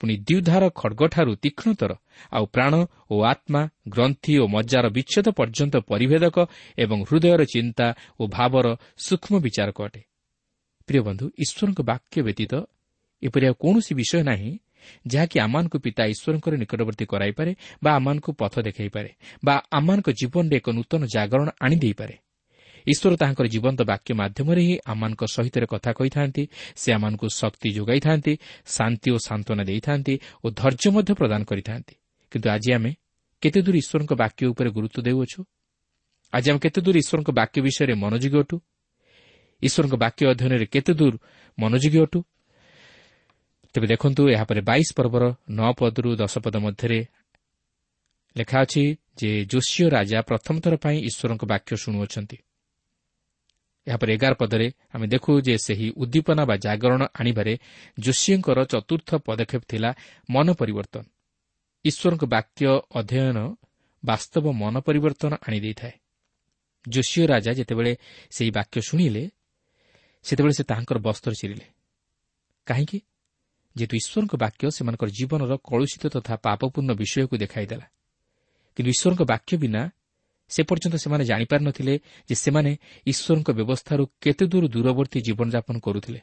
ପୁଣି 0.00 0.14
ଦ୍ୱିଧାର 0.28 0.64
ଖଡ଼ଗଠାରୁ 0.74 1.32
ତୀକ୍ଷ୍ଣତର 1.42 1.92
ଆଉ 2.32 2.44
ପ୍ରାଣ 2.46 2.72
ଓ 3.10 3.14
ଆତ୍ମା 3.24 3.62
ଗ୍ରନ୍ଥି 3.88 4.34
ଓ 4.42 4.44
ମଜ୍ଜାର 4.46 4.86
ବିଚ୍ଛେଦ 4.96 5.26
ପର୍ଯ୍ୟନ୍ତ 5.38 5.74
ପରିଭେଦକ 5.90 6.36
ଏବଂ 6.78 6.98
ହୃଦୟର 7.08 7.42
ଚିନ୍ତା 7.54 7.86
ଓ 8.20 8.22
ଭାବର 8.28 8.66
ସୂକ୍ଷ୍ମ 8.98 9.34
ବିଚାରକ 9.40 9.78
ଅଟେ। 9.86 10.02
ପ୍ରିୟ 10.88 11.00
ବନ୍ଧୁ 11.06 11.26
ଈଶ୍ୱରଙ୍କ 11.42 11.80
ବାକ୍ୟ 11.82 12.18
ବ୍ୟତୀତ 12.26 12.52
ଏପରି 13.22 13.44
ଆଉ 13.48 13.54
କୌଣସି 13.62 13.92
ବିଷୟ 13.94 14.20
ନାହିଁ 14.22 14.50
ଯାହାକି 15.06 15.36
ଆମମାନଙ୍କୁ 15.40 15.78
ପିତା 15.78 16.02
ଈଶ୍ୱରଙ୍କର 16.12 16.54
ନିକଟବର୍ତ୍ତୀ 16.62 17.04
କରାଇପାରେ 17.12 17.52
ବା 17.82 17.90
ଆମମାନଙ୍କୁ 17.98 18.30
ପଥ 18.32 18.54
ଦେଖାଇପାରେ 18.68 19.10
ବା 19.44 19.54
ଆମମାନଙ୍କ 19.78 20.08
ଜୀବନରେ 20.20 20.56
ଏକ 20.60 20.68
ନୂତନ 20.78 21.02
ଜାଗରଣ 21.14 21.48
ଆଣିଦେଇପାରେ 21.64 22.14
ଈଶ୍ୱର 22.86 23.14
ତାହାଙ୍କର 23.16 23.46
ଜୀବନ୍ତ 23.46 23.80
ବାକ୍ୟ 23.82 24.10
ମାଧ୍ୟମରେ 24.20 24.62
ହିଁ 24.68 24.76
ଆମମାନଙ୍କ 24.92 25.22
ସହିତ 25.34 25.56
କଥା 25.72 25.90
କହିଥାନ୍ତି 25.98 26.42
ସେ 26.80 26.88
ଆମମାନଙ୍କୁ 26.96 27.26
ଶକ୍ତି 27.40 27.68
ଯୋଗାଇଥାନ୍ତି 27.76 28.32
ଶାନ୍ତି 28.76 29.08
ଓ 29.10 29.18
ସାନ୍ତ୍ୱନା 29.28 29.64
ଦେଇଥାନ୍ତି 29.70 30.14
ଓ 30.44 30.46
ଧୈର୍ଯ୍ୟ 30.60 30.88
ମଧ୍ୟ 30.96 31.12
ପ୍ରଦାନ 31.20 31.40
କରିଥାନ୍ତି। 31.50 31.94
କିନ୍ତୁ 32.32 32.48
ଆଜି 32.50 32.70
ଆମେ 32.76 32.90
କେତେଦୂର 33.42 33.76
ଈଶ୍ୱରଙ୍କ 33.82 34.12
ବାକ୍ୟ 34.22 34.42
ଉପରେ 34.52 34.70
ଗୁରୁତ୍ୱ 34.76 35.04
ଦେଉଅଛୁ? 35.06 35.40
ଆଜି 36.32 36.48
ଆମେ 36.50 36.60
କେତେଦୂର 36.64 36.96
ଈଶ୍ୱରଙ୍କ 37.02 37.30
ବାକ୍ୟ 37.40 37.58
ବିଷୟରେ 37.66 37.94
ମନୋଯୋଗୀ 38.02 38.38
ଅଟୁ? 38.42 38.56
ଈଶ୍ୱରଙ୍କ 39.62 39.94
ବାକ୍ୟ 40.04 40.22
ଅଧ୍ୟୟନରେ 40.30 40.66
କେତେଦୂର 40.74 41.14
ମନୋଯୋଗୀ 41.58 41.98
ଅଟୁ? 42.04 42.18
ତେବେ 43.74 43.86
ଦେଖନ୍ତୁ 43.86 44.22
ଏହାପରେ 44.34 44.60
ବାଇଶ 44.60 44.88
ପର୍ବର 44.96 45.24
ନଅ 45.50 45.70
ପଦରୁ 45.78 46.10
ଦଶ 46.22 46.34
ପଦ 46.44 46.56
ମଧ୍ୟରେ 46.66 46.98
ଲେଖା 48.36 48.58
ଅଛି 48.64 48.82
ଯେ 49.18 49.30
ଯୋଶୀୟ 49.52 49.84
ରାଜା 49.96 50.18
ପ୍ରଥମ 50.28 50.54
ଥର 50.64 50.74
ପାଇଁ 50.84 50.96
ଈଶ୍ୱରଙ୍କ 51.08 51.42
ବାକ୍ୟ 51.52 51.70
ଶୁଣୁଅଛନ୍ତି। 51.82 52.36
ଏହାପରେ 53.86 54.10
ଏଗାର 54.16 54.34
ପଦରେ 54.34 54.66
ଆମେ 54.94 55.06
ଦେଖୁ 55.06 55.30
ଯେ 55.46 55.54
ସେହି 55.66 55.88
ଉଦ୍ଦୀପନା 56.02 56.42
ବା 56.50 56.56
ଜାଗରଣ 56.56 57.02
ଆଣିବାରେ 57.20 57.54
ଯୋଶୀଙ୍କର 58.00 58.58
ଚତୁର୍ଥ 58.72 59.10
ପଦକ୍ଷେପ 59.26 59.62
ଥିଲା 59.70 59.90
ମନ 60.30 60.46
ପରିବର୍ତ୍ତନ। 60.60 61.04
ଈଶ୍ୱରଙ୍କ 61.84 62.24
ବାକ୍ୟ 62.34 62.62
ଅଧ୍ୟୟନ 62.98 63.38
ବାସ୍ତବ 64.02 64.44
ମନ 64.52 64.74
ପରିବର୍ତ୍ତନ 64.86 65.32
ଆଣିଦେଇଥାଏ 65.46 65.94
ଯୋଶୀୟ 66.84 67.22
ରାଜା 67.26 67.52
ଯେତେବେଳେ 67.58 67.92
ସେହି 68.30 68.50
ବାକ୍ୟ 68.50 68.76
ଶୁଣିଲେ 68.88 69.24
ସେତେବେଳେ 70.24 70.54
ସେ 70.58 70.64
ତାହାଙ୍କର 70.70 70.98
ବସ୍ତ୍ର 71.06 71.32
ଚିରିଲେ 71.40 71.66
କାହିଁକି? 72.66 72.98
ଯେହେତୁ 73.76 73.94
ଈଶ୍ୱରଙ୍କ 74.00 74.34
ବାକ୍ୟ 74.44 74.64
ସେମାନଙ୍କର 74.76 75.08
ଜୀବନର 75.18 75.52
କଳୁଷିତ 75.68 76.04
ତଥା 76.14 76.34
ପାପପୂର୍ଣ୍ଣ 76.46 76.90
ବିଷୟକୁ 77.00 77.34
ଦେଖାଇଦେଲା। 77.42 77.86
କିନ୍ତୁ 78.76 78.90
ଈଶ୍ୱରଙ୍କ 78.94 79.22
ବାକ୍ୟ 79.32 79.52
ବିନା 79.62 79.82
ସେ 80.50 80.60
ପର୍ଯ୍ୟନ୍ତ 80.62 80.96
ସେମାନେ 80.96 81.24
ଜାଣିପାରିନଥିଲେ 81.24 81.94
ଯେ 82.28 82.34
ସେମାନେ 82.44 82.70
ଈଶ୍ୱରଙ୍କ 83.06 83.48
ବ୍ୟବସ୍ଥାରୁ 83.58 84.02
କେତେଦୂର 84.22 84.64
ଦୂରବର୍ତ୍ତୀ 84.74 85.18
ଜୀବନଯାପନ 85.26 85.76
କରୁଥିଲେ। 85.86 86.20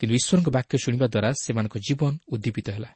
କିନ୍ତୁ 0.00 0.14
ଈଶ୍ୱରଙ୍କ 0.20 0.48
ବାକ୍ୟ 0.56 0.74
ଶୁଣିବା 0.84 1.06
ଦ୍ୱାରା 1.14 1.30
ସେମାନଙ୍କ 1.44 1.74
ଜୀବନ 1.86 2.12
ଉଦ୍ଦୀପିତ 2.32 2.66
ହେଲା 2.76 2.90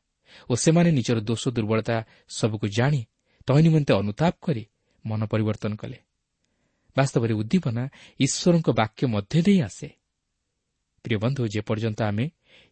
ଓ 0.50 0.52
ସେମାନେ 0.64 0.90
ନିଜର 0.98 1.18
ଦୋଷ 1.20 1.42
ଦୁର୍ବଳତା 1.56 1.96
ସବୁକୁ 2.28 2.66
ଜାଣି 2.78 3.00
ତହିଁ 3.48 3.62
ନିମନ୍ତେ 3.66 3.92
ଅନୁତାପ 4.00 4.34
କରି 4.40 4.64
ମନ 5.04 5.20
ପରିବର୍ତ୍ତନ 5.32 5.72
କଲେ। 5.76 5.98
ବାସ୍ତବରେ 6.96 7.32
ଉଦ୍ଦୀପନା 7.40 7.84
ଈଶ୍ୱରଙ୍କ 8.20 8.68
ବାକ୍ୟ 8.80 9.02
ମଧ୍ୟ 9.14 9.38
ଦେଇ 9.46 9.58
ଆସେ। 9.68 9.88
ପ୍ରିୟ 11.04 11.16
ବନ୍ଧୁ 11.18 11.42
ଯେପର୍ଯ୍ୟନ୍ତ 11.54 12.00
ଆମେ 12.10 12.26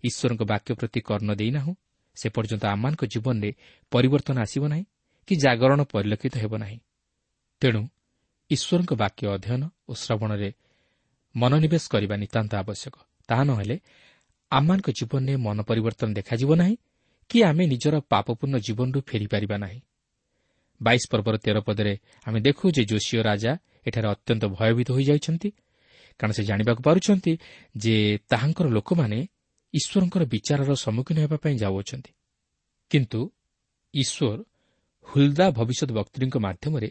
ଈଶ୍ୱରଙ୍କ 0.04 0.42
ବାକ୍ୟ 0.52 0.70
ପ୍ରତି 0.78 1.00
କର୍ଣ୍ଣ 1.08 1.30
ଦେଇନାହୁଁ 1.40 1.72
ସେ 2.16 2.26
ପର୍ଯ୍ୟନ୍ତ 2.34 2.64
ଆମମାନଙ୍କ 2.74 3.02
ଜୀବନରେ 3.12 3.50
ପରିବର୍ତ୍ତନ 3.92 4.36
ଆସିବ 4.44 4.62
ନାହିଁ 4.72 4.84
କି 5.28 5.34
ଜାଗରଣ 5.44 5.80
ପରିଲକ୍ଷିତ 5.92 6.34
ହେବ 6.42 6.52
ନାହିଁ। 6.62 6.78
ତେଣୁ 7.62 7.82
ଈଶ୍ୱରଙ୍କ 8.50 8.92
ବାକ୍ୟ 9.02 9.22
ଅଧ୍ୟୟନ 9.34 9.62
ଓ 9.88 9.92
ଶ୍ରବଣରେ 9.94 10.50
ମନୋନିବେଶ 11.34 11.84
କରିବା 11.92 12.16
ନିତାନ୍ତ 12.22 12.52
ଆବଶ୍ୟକ। 12.62 12.94
ତାହା 13.28 13.42
ନ 13.48 13.50
ହେଲେ 13.60 13.76
ଆମମାନଙ୍କ 14.52 14.88
ଜୀବନରେ 14.98 15.34
ମନ 15.46 15.58
ପରିବର୍ତ୍ତନ 15.68 16.08
ଦେଖାଯିବ 16.18 16.50
ନାହିଁ 16.62 16.74
କି 17.30 17.38
ଆମେ 17.48 17.64
ନିଜର 17.72 17.94
ପାପପୂର୍ଣ୍ଣ 18.12 18.56
ଜୀବନରୁ 18.66 18.98
ଫେରିପାରିବା 19.08 19.56
ନାହିଁ। 19.64 19.80
ବାଇଶ 20.80 21.02
ପର୍ବର 21.12 21.34
ତେର 21.44 21.58
ପଦରେ 21.66 21.94
ଆମେ 22.26 22.38
ଦେଖୁ 22.46 22.64
ଯେ 22.76 22.82
ଯୋଶୀୟ 22.90 23.18
ରାଜା 23.28 23.52
ଏଠାରେ 23.86 24.08
ଅତ୍ୟନ୍ତ 24.14 24.44
ଭୟଭୀତ 24.56 24.88
ହୋଇଯାଇଛନ୍ତି 24.96 25.48
କାରଣ 26.20 26.32
ସେ 26.38 26.42
ଜାଣିବାକୁ 26.50 26.80
ପାରୁଛନ୍ତି 26.88 27.32
ଯେ 27.74 27.96
ତାହାଙ୍କର 28.30 28.66
ଲୋକମାନେ 28.76 29.18
ଈଶ୍ୱରଙ୍କର 29.74 30.22
ବିଚାରର 30.32 30.70
ସମ୍ମୁଖୀନ 30.84 31.16
ହେବା 31.24 31.36
ପାଇଁ 31.42 31.54
ଯାଉଅଛନ୍ତି। 31.62 32.10
କିନ୍ତୁ 32.90 33.20
ଈଶ୍ୱର 33.94 34.38
ହୁଲ୍ଦା 35.06 35.46
ଭବିଷ୍ୟତ 35.58 35.90
ବକ୍ତୃଙ୍କ 35.98 36.36
ମାଧ୍ୟମରେ 36.46 36.88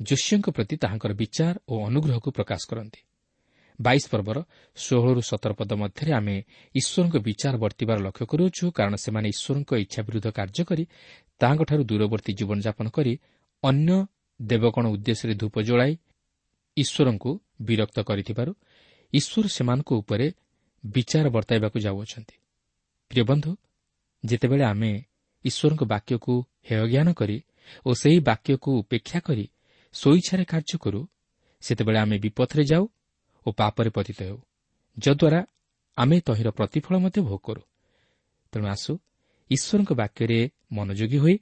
ଯୋଶୀଙ୍କ 0.00 0.46
ପ୍ରତି 0.50 0.74
ତାହାଙ୍କର 0.82 1.12
ବିଚାର 1.12 1.54
ଓ 1.68 1.74
ଅନୁଗ୍ରହକୁ 1.88 2.28
ପ୍ରକାଶ 2.36 2.62
କରନ୍ତି। 2.70 3.00
ବାଇଶ 3.78 4.04
ପର୍ବର 4.12 4.38
ଷୋହଳରୁ 4.76 5.22
ସତର 5.30 5.52
ପଦ 5.60 5.70
ମଧ୍ୟରେ 5.82 6.10
ଆମେ 6.12 6.36
ଈଶ୍ୱରଙ୍କ 6.74 7.16
ବିଚାର 7.26 7.54
ବର୍ତ୍ତିବାର 7.64 7.98
ଲକ୍ଷ୍ୟ 8.06 8.24
କରୁଅଛୁ 8.30 8.64
କାରଣ 8.76 8.94
ସେମାନେ 9.04 9.26
ଈଶ୍ୱରଙ୍କ 9.34 9.70
ଇଚ୍ଛା 9.84 10.00
ବିରୁଦ୍ଧ 10.06 10.28
କାର୍ଯ୍ୟ 10.38 10.62
କରି 10.70 10.84
ତାହାଙ୍କଠାରୁ 11.40 11.82
ଦୂରବର୍ତ୍ତୀ 11.90 12.32
ଜୀବନଯାପନ 12.38 12.86
କରି 12.96 13.12
ଅନ୍ୟ 13.62 13.96
ଦେବଗଣ 14.40 14.84
ଉଦ୍ଦେଶ୍ୟରେ 14.94 15.34
ଧୂପ 15.34 15.54
ଜଳାଇ 15.68 15.92
ଈଶ୍ୱରଙ୍କୁ 16.76 17.30
ବିରକ୍ତ 17.68 17.98
କରିଥିବାରୁ 18.08 18.52
ଈଶ୍ୱର 19.12 19.44
ସେମାନଙ୍କ 19.56 19.90
ଉପରେ 20.00 20.26
ବିଚାର 20.84 21.26
ବର୍ତ୍ତାଇବାକୁ 21.36 21.78
ଯାଉଅଛନ୍ତି। 21.86 22.36
ପ୍ରିୟ 23.10 23.24
ବନ୍ଧୁ 23.30 23.50
ଯେତେବେଳେ 24.24 24.64
ଆମେ 24.64 24.92
ଈଶ୍ୱରଙ୍କ 25.44 25.82
ବାକ୍ୟକୁ 25.92 26.34
ହେୟ 26.68 26.84
ଜ୍ଞାନ 26.92 27.08
କରି 27.12 27.36
ଓ 27.86 27.90
ସେହି 27.94 28.18
ବାକ୍ୟକୁ 28.20 28.70
ଉପେକ୍ଷା 28.82 29.18
କରି 29.20 29.44
ସ୍ୱଇଚ୍ଛାରେ 29.94 30.44
କାର୍ଯ୍ୟ 30.44 30.76
କରୁ 30.78 31.00
ସେତେବେଳେ 31.62 31.98
ଆମେ 31.98 32.16
ବିପଥରେ 32.18 32.62
ଯାଉ 32.64 32.84
ଓ 33.46 33.48
ପାପରେ 33.52 33.90
ପତିତ 33.90 34.18
ହେଉ 34.22 34.38
ଯଦ୍ୱାରା 34.96 35.40
ଆମେ 35.98 36.16
ତହିଁର 36.26 36.48
ପ୍ରତିଫଳ 36.50 36.94
ମଧ୍ୟ 37.04 37.20
ଭୋଗ 37.20 37.40
କରୁ। 37.46 37.62
ତେଣୁ 38.52 38.66
ଆସୁ 38.74 38.92
ଈଶ୍ୱରଙ୍କ 39.50 39.90
ବାକ୍ୟରେ 40.00 40.38
ମନୋଯୋଗୀ 40.72 41.18
ହୋଇ 41.24 41.36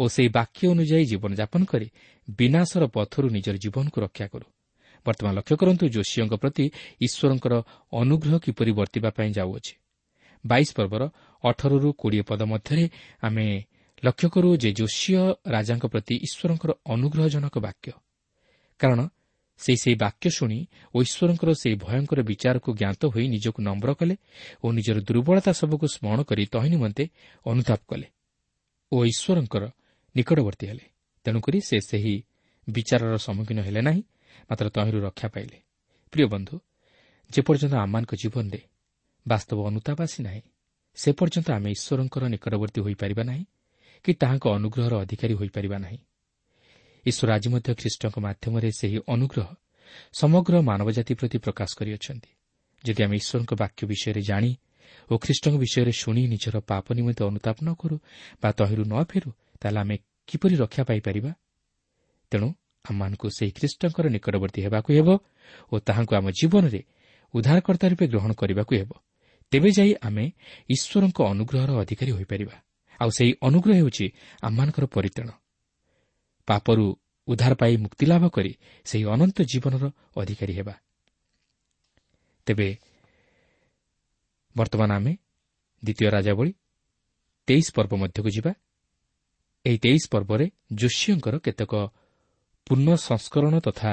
ଓ 0.00 0.02
ସେହି 0.08 0.28
ବାକ୍ୟ 0.28 0.60
ଅନୁଯାୟୀ 0.72 1.04
ଜୀବନଯାପନ 1.10 1.62
କରି 1.64 1.88
ବିନାଶର 2.38 2.84
ପଥରୁ 2.96 3.26
ନିଜର 3.36 3.56
ଜୀବନକୁ 3.64 3.98
ରକ୍ଷା 4.00 4.26
କରୁ। 4.32 4.46
ବର୍ତ୍ତମାନ 5.06 5.32
ଲକ୍ଷ୍ୟ 5.38 5.56
କରନ୍ତୁ 5.60 5.84
ଯୋଶୀଙ୍କ 5.96 6.34
ପ୍ରତି 6.42 6.64
ଈଶ୍ୱରଙ୍କର 7.00 7.54
ଅନୁଗ୍ରହ 7.92 8.34
କିପରି 8.44 8.72
ବର୍ତ୍ତିବା 8.72 9.10
ପାଇଁ 9.16 9.30
ଯାଉଅଛି। 9.38 9.74
ବାଇଶ 10.44 10.68
ପର୍ବର 10.76 11.02
ଅଠରରୁ 11.44 11.88
କୋଡ଼ିଏ 12.00 12.22
ପଦ 12.28 12.40
ମଧ୍ୟରେ 12.52 12.84
ଆମେ 13.22 13.46
ଲକ୍ଷ୍ୟ 14.02 14.28
କରୁ 14.34 14.48
ଯେ 14.56 14.70
ଯୋଶୀୟ 14.80 15.14
ରାଜାଙ୍କ 15.54 15.84
ପ୍ରତି 15.86 16.14
ଈଶ୍ୱରଙ୍କର 16.26 16.70
ଅନୁଗ୍ରହଜନକ 16.94 17.54
ବାକ୍ୟ। 17.66 17.90
କାରଣ 18.80 19.00
ସେହି 19.60 19.78
ସେହି 19.82 19.96
ବାକ୍ୟ 19.96 20.26
ଶୁଣି 20.36 20.58
ଓ 20.94 20.96
ଈଶ୍ୱରଙ୍କର 21.06 21.50
ସେହି 21.62 21.76
ଭୟଙ୍କର 21.84 22.20
ବିଚାରକୁ 22.30 22.70
ଜ୍ଞାତ 22.80 23.02
ହୋଇ 23.14 23.26
ନିଜକୁ 23.34 23.60
ନମ୍ର 23.68 23.90
କଲେ 24.00 24.14
ଓ 24.64 24.66
ନିଜର 24.76 24.98
ଦୁର୍ବଳତା 25.08 25.50
ସବୁକୁ 25.60 25.86
ସ୍ମରଣ 25.94 26.20
କରି 26.28 26.42
ତହିଁ 26.54 26.68
ନିମନ୍ତେ 26.74 27.04
ଅନୁତାପ 27.46 27.80
କଲେ 27.90 28.06
ଓ 28.92 28.96
ଈଶ୍ୱରଙ୍କର 29.12 29.64
ନିକଟବର୍ତ୍ତୀ 30.14 30.64
ହେଲେ। 30.70 30.84
ତେଣୁକରି 31.26 31.58
ସେ 31.68 31.76
ସେହି 31.90 32.14
ବିଚାରର 32.68 33.14
ସମ୍ମୁଖୀନ 33.26 33.58
ହେଲେ 33.66 33.80
ନାହିଁ 33.88 34.02
ମାତ୍ର 34.48 34.66
ତହିଁରୁ 34.76 34.98
ରକ୍ଷା 35.06 35.28
ପାଇଲେ। 35.34 35.58
ପ୍ରିୟ 36.12 36.26
ବନ୍ଧୁ 36.34 36.54
ଯେପର୍ଯ୍ୟନ୍ତ 37.30 37.74
ଆମମାନଙ୍କ 37.84 38.12
ଜୀବନରେ 38.22 38.60
ବାସ୍ତବ 39.26 39.58
ଅନୁତାପ 39.70 39.98
ଆସି 40.06 40.20
ନାହିଁ 40.28 40.42
ସେ 40.98 41.10
ପର୍ଯ୍ୟନ୍ତ 41.18 41.48
ଆମେ 41.56 41.68
ଈଶ୍ୱରଙ୍କର 41.76 42.22
ନିକଟବର୍ତ୍ତୀ 42.34 42.80
ହୋଇପାରିବା 42.84 43.22
ନାହିଁ 43.30 43.44
କି 44.04 44.12
ତାହାଙ୍କ 44.14 44.44
ଅନୁଗ୍ରହର 44.48 44.94
ଅଧିକାରୀ 45.00 45.34
ହୋଇପାରିବା 45.34 45.78
ନାହିଁ। 45.78 45.98
ଈଶ୍ୱର 47.06 47.28
ଆଜି 47.32 47.48
ମଧ୍ୟ 47.48 47.70
ଖ୍ରୀଷ୍ଟଙ୍କ 47.80 48.16
ମାଧ୍ୟମରେ 48.18 48.70
ସେହି 48.70 48.98
ଅନୁଗ୍ରହ 49.14 49.48
ସମଗ୍ର 50.12 50.54
ମାନବଜାତି 50.60 51.12
ପ୍ରତି 51.14 51.38
ପ୍ରକାଶ 51.38 51.70
କରିଅଛନ୍ତି। 51.78 52.30
ଯଦି 52.84 53.00
ଆମେ 53.04 53.16
ଈଶ୍ୱରଙ୍କ 53.16 53.52
ବାକ୍ୟ 53.54 53.82
ବିଷୟରେ 53.86 54.22
ଜାଣି 54.22 54.50
ଓ 55.10 55.14
ଖ୍ରୀଷ୍ଟଙ୍କ 55.18 55.56
ବିଷୟରେ 55.56 55.92
ଶୁଣି 55.92 56.22
ନିଜର 56.28 56.56
ପାପ 56.60 56.86
ନିମନ୍ତେ 56.92 57.22
ଅନୁତାପ 57.24 57.56
ନ 57.62 57.68
କରୁ 57.80 57.96
ବା 58.42 58.48
ତହିଁରୁ 58.52 58.84
ନ 58.92 58.94
ଫେରୁ 59.10 59.30
ତାହେଲେ 59.60 59.78
ଆମେ 59.80 59.96
କିପରି 60.28 60.54
ରକ୍ଷା 60.56 60.82
ପାଇପାରିବା? 60.84 61.32
ତେଣୁ 62.30 62.48
ଆମମାନଙ୍କୁ 62.84 63.26
ସେହି 63.28 63.52
ଖ୍ରୀଷ୍ଟଙ୍କର 63.58 64.06
ନିକଟବର୍ତ୍ତୀ 64.08 64.60
ହେବାକୁ 64.66 64.90
ହେବ 64.98 65.08
ଓ 65.72 65.74
ତାହାଙ୍କୁ 65.78 66.12
ଆମ 66.16 66.26
ଜୀବନରେ 66.30 66.80
ଉଦ୍ଧାରକର୍ତ୍ତା 67.34 67.86
ରୂପେ 67.88 68.06
ଗ୍ରହଣ 68.12 68.30
କରିବାକୁ 68.32 68.72
ହେବ। 68.80 68.90
ତେବେ 69.52 69.70
ଯାଇ 69.78 69.92
ଆମେ 70.06 70.24
ଈଶ୍ୱରଙ୍କ 70.70 71.18
ଅନୁଗ୍ରହର 71.32 71.70
ଅଧିକାରୀ 71.82 72.12
ହୋଇପାରିବା। 72.12 72.56
ଆଉ 73.04 73.10
ସେହି 73.10 73.32
ଅନୁଗ୍ରହ 73.40 73.74
ହେଉଛି 73.76 74.06
ଆମମାନଙ୍କର 74.42 74.84
ପରିତ୍ରାଣ। 74.86 75.30
ପାପରୁ 76.48 76.84
ଉଦ୍ଧାର 77.28 77.52
ପାଇ 77.54 77.72
ମୁକ୍ତିଲାଭ 77.76 78.22
କରି 78.28 78.52
ସେହି 78.86 79.04
ଅନନ୍ତ 79.04 79.38
ଜୀବନର 79.42 79.84
ଅଧିକାରୀ 80.16 80.52
ହେବା। 80.54 80.74
ତେବେ 82.46 82.68
ବର୍ତ୍ତମାନ 84.56 84.90
ଆମେ 84.92 85.12
ଦ୍ୱିତୀୟ 85.82 86.08
ରାଜାବଳୀ 86.10 86.52
ତେଇଶ 87.48 87.66
ପର୍ବ 87.76 87.92
ମଧ୍ୟକୁ 87.96 88.30
ଯିବା। 88.36 88.52
ଏହି 89.64 89.78
ତେଇଶ 89.78 90.04
ପର୍ବରେ 90.10 90.46
ଯୋଶୀଙ୍କର 90.74 91.34
କେତେକ 91.38 91.72
ପୂର୍ଣ୍ଣ 92.66 92.88
ସଂସ୍କରଣ 93.08 93.54
ତଥା 93.60 93.92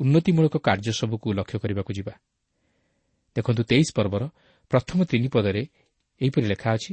ଉନ୍ନତିମୂଳକ 0.00 0.54
କାର୍ଯ୍ୟ 0.58 0.92
ସବୁକୁ 0.92 1.28
ଲକ୍ଷ୍ୟ 1.32 1.58
କରିବାକୁ 1.62 1.92
ଯିବା। 1.92 2.14
ଦେଖନ୍ତୁ 3.36 3.62
ତେଇଶ 3.62 3.88
ପର୍ବର 3.96 4.22
ପ୍ରଥମ 4.70 4.98
ତିନି 5.04 5.28
ପଦରେ 5.28 5.62
ଏହିପରି 6.20 6.46
ଲେଖା 6.46 6.68
ଅଛି 6.72 6.92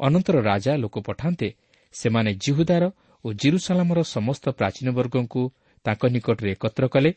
ଅନନ୍ତର 0.00 0.36
ରାଜା 0.40 0.72
ଲୋକ 0.82 0.96
ପଠାନ୍ତେ 1.08 1.48
ସେମାନେ 1.94 2.30
ଜିହୁଦାର 2.44 2.84
ଓ 3.24 3.28
ଜିରୁସାଲାମର 3.42 3.98
ସମସ୍ତ 4.16 4.44
ପ୍ରାଚୀନ 4.58 4.88
ବର୍ଗଙ୍କୁ 4.98 5.42
ତାଙ୍କ 5.84 6.02
ନିକଟରେ 6.14 6.48
ଏକତ୍ର 6.54 6.84
କଲେ। 6.94 7.10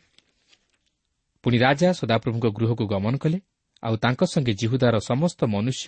ପୁଣି 1.43 1.57
ରାଜା 1.57 1.89
ସଦାପ୍ରଭୁଙ୍କ 1.99 2.45
ଗୃହକୁ 2.57 2.83
ଗମନ 2.93 3.13
କଲେ 3.23 3.37
ଆଉ 3.83 3.95
ତାଙ୍କ 4.03 4.21
ସଙ୍ଗେ 4.33 4.53
ଜିହୁଦାର 4.61 4.95
ସମସ୍ତ 5.09 5.39
ମନୁଷ୍ୟ 5.55 5.87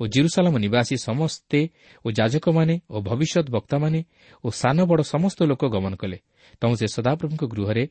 ଓ 0.00 0.02
ଜିରୁସାଲାମ 0.06 0.54
ନିବାସୀ 0.58 0.96
ସମସ୍ତେ 1.08 1.60
ଓ 2.04 2.06
ଯାଜକମାନେ 2.18 2.74
ଓ 2.90 2.96
ଭବିଷ୍ୟତ 3.08 3.46
ବକ୍ତାମାନେ 3.56 4.00
ଓ 4.44 4.46
ସାନ 4.60 4.76
ବଡ଼ 4.90 5.02
ସମସ୍ତ 5.14 5.38
ଲୋକ 5.50 5.62
ଗମନ 5.74 5.94
କଲେ। 6.02 6.18
ତେଣୁ 6.60 6.74
ସେ 6.80 6.86
ସଦାପ୍ରଭୁଙ୍କ 6.96 7.42
ଗୃହରେ 7.52 7.84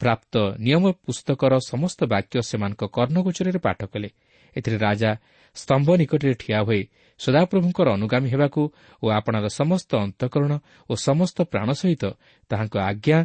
ପ୍ରାପ୍ତ 0.00 0.34
ନିୟମ 0.64 0.84
ପୁସ୍ତକର 1.04 1.52
ସମସ୍ତ 1.70 2.00
ବାକ୍ୟ 2.14 2.34
ସେମାନଙ୍କ 2.50 2.82
କର୍ଣ୍ଣଗୋଚରରେ 2.96 3.58
ପାଠ 3.66 3.80
କଲେ। 3.92 4.08
ଏଥିରେ 4.56 4.78
ରାଜା 4.78 5.10
ସ୍ତମ୍ଭ 5.56 5.88
ନିକଟରେ 5.96 6.34
ଠିଆ 6.34 6.58
ହୋଇ 6.62 6.82
ସଦାପ୍ରଭୁଙ୍କର 7.20 7.88
ଅନୁଗାମୀ 7.88 8.28
ହେବାକୁ 8.30 8.62
ଓ 9.02 9.06
ଆପଣାର 9.10 9.46
ସମସ୍ତ 9.48 9.90
ଅନ୍ତଃକରଣ 9.96 10.52
ଓ 10.90 10.92
ସମସ୍ତ 11.08 11.36
ପ୍ରାଣ 11.42 11.68
ସହିତ 11.72 12.04
ତାହାଙ୍କ 12.50 12.74
ଆଜ୍ଞା 12.90 13.18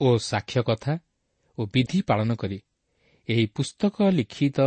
ଓ 0.00 0.08
ସାକ୍ଷ୍ୟ 0.30 0.62
କଥା 0.62 0.92
ଓ 1.58 1.60
ବିଧି 1.66 1.98
ପାଳନ 2.02 2.30
କରି 2.34 2.58
ଏହି 3.28 3.44
ପୁସ୍ତକ 3.46 3.96
ଲିଖିତ 4.18 4.58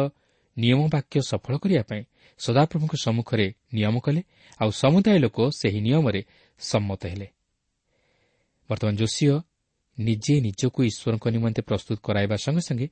ନିୟମ 0.57 0.79
ବାକ୍ୟ 0.93 1.15
ସଫଳ 1.21 1.53
କରିବା 1.57 1.83
ପାଇଁ 1.83 2.03
ସଦାପ୍ରଭୁଙ୍କ 2.39 2.93
ସମ୍ମୁଖରେ 3.03 3.47
ନିୟମ 3.73 3.95
କଲେ 3.99 4.21
ଆଉ 4.59 4.69
ସମୁଦାୟ 4.81 5.17
ଲୋକ 5.19 5.37
ସେହି 5.59 5.79
ନିୟମରେ 5.81 6.21
ସମ୍ମତ 6.59 7.01
ହେଲେ। 7.05 7.27
ବର୍ତ୍ତମାନ 8.69 8.95
ଯୋଶୀୟ 8.95 9.33
ନିଜେ 9.97 10.35
ନିଜକୁ 10.41 10.79
ଈଶ୍ୱରଙ୍କ 10.83 11.25
ନିମନ୍ତେ 11.27 11.61
ପ୍ରସ୍ତୁତ 11.61 11.97
କରାଇବା 12.03 12.35
ସଙ୍ଗେ 12.45 12.61
ସଙ୍ଗେ 12.67 12.87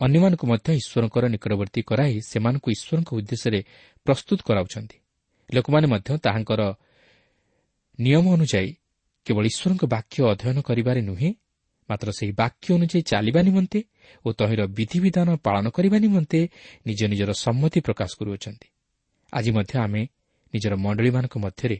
ଅନ୍ୟମାନଙ୍କୁ 0.00 0.44
ମଧ୍ୟ 0.52 0.68
ଈଶ୍ୱରଙ୍କର 0.80 1.24
ନିକଟବର୍ତ୍ତୀ 1.34 1.80
କରାଇ 1.90 2.14
ସେମାନଙ୍କୁ 2.30 2.68
ଈଶ୍ୱରଙ୍କ 2.76 3.10
ଉଦ୍ଦେଶ୍ୟରେ 3.18 3.60
ପ୍ରସ୍ତୁତ 4.06 4.38
କରାଉଛନ୍ତି। 4.48 4.96
ଲୋକମାନେ 5.50 5.86
ମଧ୍ୟ 5.92 6.08
ତାହାଙ୍କର 6.24 6.60
ନିୟମ 7.98 8.24
ଅନୁଯାୟୀ 8.36 8.70
କେବଳ 9.26 9.44
ଈଶ୍ୱରଙ୍କ 9.52 9.82
ବାକ୍ୟ 9.94 10.16
ଅଧ୍ୟୟନ 10.32 10.58
କରିବାରେ 10.68 11.00
ନୁହେଁ 11.10 11.30
ମାତ୍ର 11.88 12.08
ସେହି 12.18 12.32
ବାକ୍ୟ 12.42 12.66
ଅନୁଯାୟୀ 12.76 13.00
ଚାଲିବା 13.10 13.40
ନିମନ୍ତେ 13.48 13.80
ଓ 14.24 14.28
ତହିଁର 14.38 14.62
ବିଧିବିଧାନ 14.78 15.28
ପାଳନ 15.46 15.64
କରିବା 15.76 15.96
ନିମନ୍ତେ 16.04 16.40
ନିଜ 16.88 17.00
ନିଜର 17.12 17.30
ସମ୍ମତି 17.44 17.78
ପ୍ରକାଶ 17.86 18.10
କରୁଅଛନ୍ତି। 18.18 18.68
ଆଜି 19.32 19.50
ମଧ୍ୟ 19.56 19.74
ଆମେ 19.84 20.02
ନିଜର 20.54 20.72
ମଣ୍ଡଳୀମାନଙ୍କ 20.84 21.34
ମଧ୍ୟରେ 21.44 21.76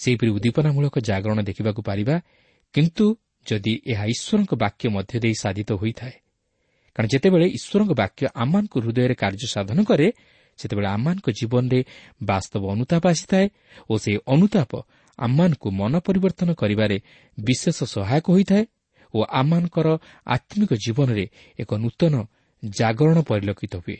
ସେହିପରି 0.00 0.30
ଉଦ୍ଦୀପନାମୂଳକ 0.36 0.94
ଜାଗରଣ 1.08 1.38
ଦେଖିବାକୁ 1.48 1.80
ପାରିବା 1.88 2.16
କିନ୍ତୁ 2.74 3.06
ଯଦି 3.46 3.74
ଏହା 3.92 4.04
ଈଶ୍ୱରଙ୍କ 4.14 4.52
ବାକ୍ୟ 4.64 4.84
ମଧ୍ୟ 4.96 5.14
ଦେଇ 5.24 5.34
ସାଧିତ 5.42 5.70
ହୋଇଥାଏ 5.80 6.14
କାରଣ 6.94 7.06
ଯେତେବେଳେ 7.12 7.46
ଈଶ୍ୱରଙ୍କ 7.58 7.92
ବାକ୍ୟ 8.02 8.22
ଆମମାନଙ୍କ 8.34 8.74
ହୃଦୟରେ 8.78 9.14
କାର୍ଯ୍ୟ 9.14 9.46
ସାଧନ 9.54 9.78
କରେ 9.84 10.06
ସେତେବେଳେ 10.58 10.88
ଆମମାନଙ୍କ 10.96 11.26
ଜୀବନରେ 11.30 11.80
ବାସ୍ତବ 12.24 12.62
ଅନୁତାପ 12.74 13.02
ଆସିଥାଏ 13.08 13.46
ଓ 13.90 13.92
ସେହି 13.98 14.18
ଅନୁତାପ 14.26 14.72
ଆମମାନଙ୍କୁ 15.18 15.68
ମନ 15.70 15.92
ପରିବର୍ତ୍ତନ 16.06 16.48
କରିବାରେ 16.54 16.96
ବିଶେଷ 17.38 17.78
ସହାୟକ 17.94 18.26
ହୋଇଥାଏ 18.30 18.64
ଓ 19.14 19.18
ଆମମାନଙ୍କର 19.30 19.88
ଆତ୍ମିକ 20.26 20.70
ଜୀବନରେ 20.84 21.24
ଏକ 21.58 21.70
ନୂତନ 21.74 22.14
ଜାଗରଣ 22.62 23.18
ପରିଲକ୍ଷିତ 23.22 23.74
ହୁଏ। 23.76 23.98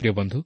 ପ୍ରିୟ 0.00 0.12
ବନ୍ଧୁ 0.12 0.38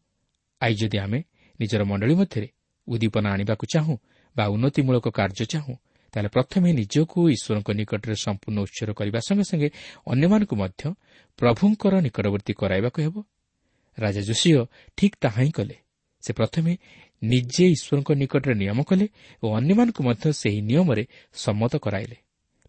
ଆଜି 0.60 0.76
ଯଦି 0.80 0.98
ଆମେ 0.98 1.18
ନିଜର 1.60 1.82
ମଣ୍ଡଳୀ 1.84 2.14
ମଧ୍ୟରେ 2.20 2.48
ଉଦ୍ଦୀପନା 2.88 3.28
ଆଣିବାକୁ 3.34 3.64
ଚାହୁଁ 3.74 3.94
ବା 4.36 4.44
ଉନ୍ନତିମୂଳକ 4.54 5.06
କାର୍ଯ୍ୟ 5.08 5.44
ଚାହୁଁ 5.52 5.74
ତାହେଲେ 6.18 6.34
ପ୍ରଥମେ 6.34 6.68
ନିଜକୁ 6.80 7.18
ଈଶ୍ୱରଙ୍କ 7.30 7.68
ନିକଟରେ 7.78 8.14
ସମ୍ପୂର୍ଣ୍ଣ 8.26 8.58
ଉତ୍ସର 8.66 8.90
କରିବା 8.98 9.18
ସଙ୍ଗେ 9.26 9.44
ସଙ୍ଗେ 9.50 9.68
ଅନ୍ୟମାନଙ୍କୁ 10.12 10.54
ମଧ୍ୟ 10.62 10.82
ପ୍ରଭୁଙ୍କର 11.38 11.92
ନିକଟବର୍ତ୍ତୀ 12.06 12.52
କରାଇବାକୁ 12.60 12.98
ହେବ। 13.06 13.16
ରାଜା 13.98 14.22
ଯୋଶୀୟ 14.28 14.52
ଠିକ୍ 14.98 15.16
ତାହା 15.22 15.40
ହିଁ 15.46 15.52
କଲେ। 15.58 15.76
ସେ 16.22 16.30
ପ୍ରଥମେ 16.38 16.72
ନିଜେ 17.22 17.64
ଈଶ୍ୱରଙ୍କ 17.74 18.10
ନିକଟରେ 18.22 18.54
ନିୟମ 18.62 18.78
କଲେ 18.90 19.06
ଓ 19.42 19.46
ଅନ୍ୟମାନଙ୍କୁ 19.58 20.00
ମଧ୍ୟ 20.08 20.24
ସେହି 20.40 20.60
ନିୟମରେ 20.70 21.04
ସମ୍ମତ 21.34 21.72
କରାଇଲେ। 21.84 22.16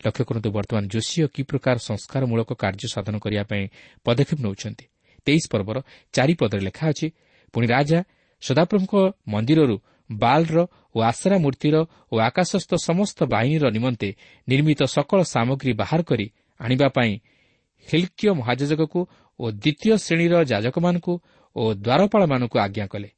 ଲକ୍ଷ୍ୟ 0.05 0.23
କରନ୍ତୁ 0.29 0.49
ବର୍ତ୍ତମାନ 0.57 0.83
ଯୋଶୀୟ 0.93 1.25
କି 1.33 1.41
ପ୍ରକାର 1.49 1.75
ସଂସ୍କାରମୂଳକ 1.89 2.49
କାର୍ଯ୍ୟ 2.53 2.87
ସାଧନ 2.93 3.15
କରିବା 3.17 3.43
ପାଇଁ 3.49 3.63
ପଦକ୍ଷେପ 4.05 4.39
ନେଉଛନ୍ତି। 4.45 4.85
ତେଇଶ 5.25 5.43
ପର୍ବର 5.53 5.77
ଚାରିପଦରେ 6.13 6.61
ଲେଖା 6.67 6.85
ଅଛି 6.91 7.07
ପୁଣି 7.53 7.65
ରାଜା 7.67 7.99
ସଦାପ୍ରଭୁଙ୍କ 8.43 8.93
ମନ୍ଦିରରୁ 9.27 9.75
ବାଲ୍ର 10.09 10.57
ଓ 10.95 10.97
ଆଶରା 11.01 11.37
ମୂର୍ତ୍ତିର 11.37 11.75
ଓ 12.11 12.15
ଆକାଶସ୍ଥ 12.19 12.71
ସମସ୍ତ 12.87 13.17
ବାହିନୀର 13.23 13.65
ନିମନ୍ତେ 13.69 14.09
ନିର୍ମିତ 14.47 14.81
ସକଳ 14.85 15.19
ସାମଗ୍ରୀ 15.23 15.71
ବାହାର 15.73 16.01
କରି 16.03 16.27
ଆଣିବା 16.59 16.87
ପାଇଁ 16.89 17.13
ହିଲ୍କିୟ 17.87 18.31
ମହାଯାଜକକୁ 18.33 18.99
ଓ 19.39 19.45
ଦ୍ୱିତୀୟ 19.51 19.97
ଶ୍ରେଣୀର 19.97 20.33
ଯାଜକମାନଙ୍କୁ 20.43 21.13
ଓ 21.55 21.63
ଦ୍ୱାରପାଳମାନଙ୍କୁ 21.75 22.57
ଆଜ୍ଞା 22.59 22.85
କଲେ। 22.87 23.09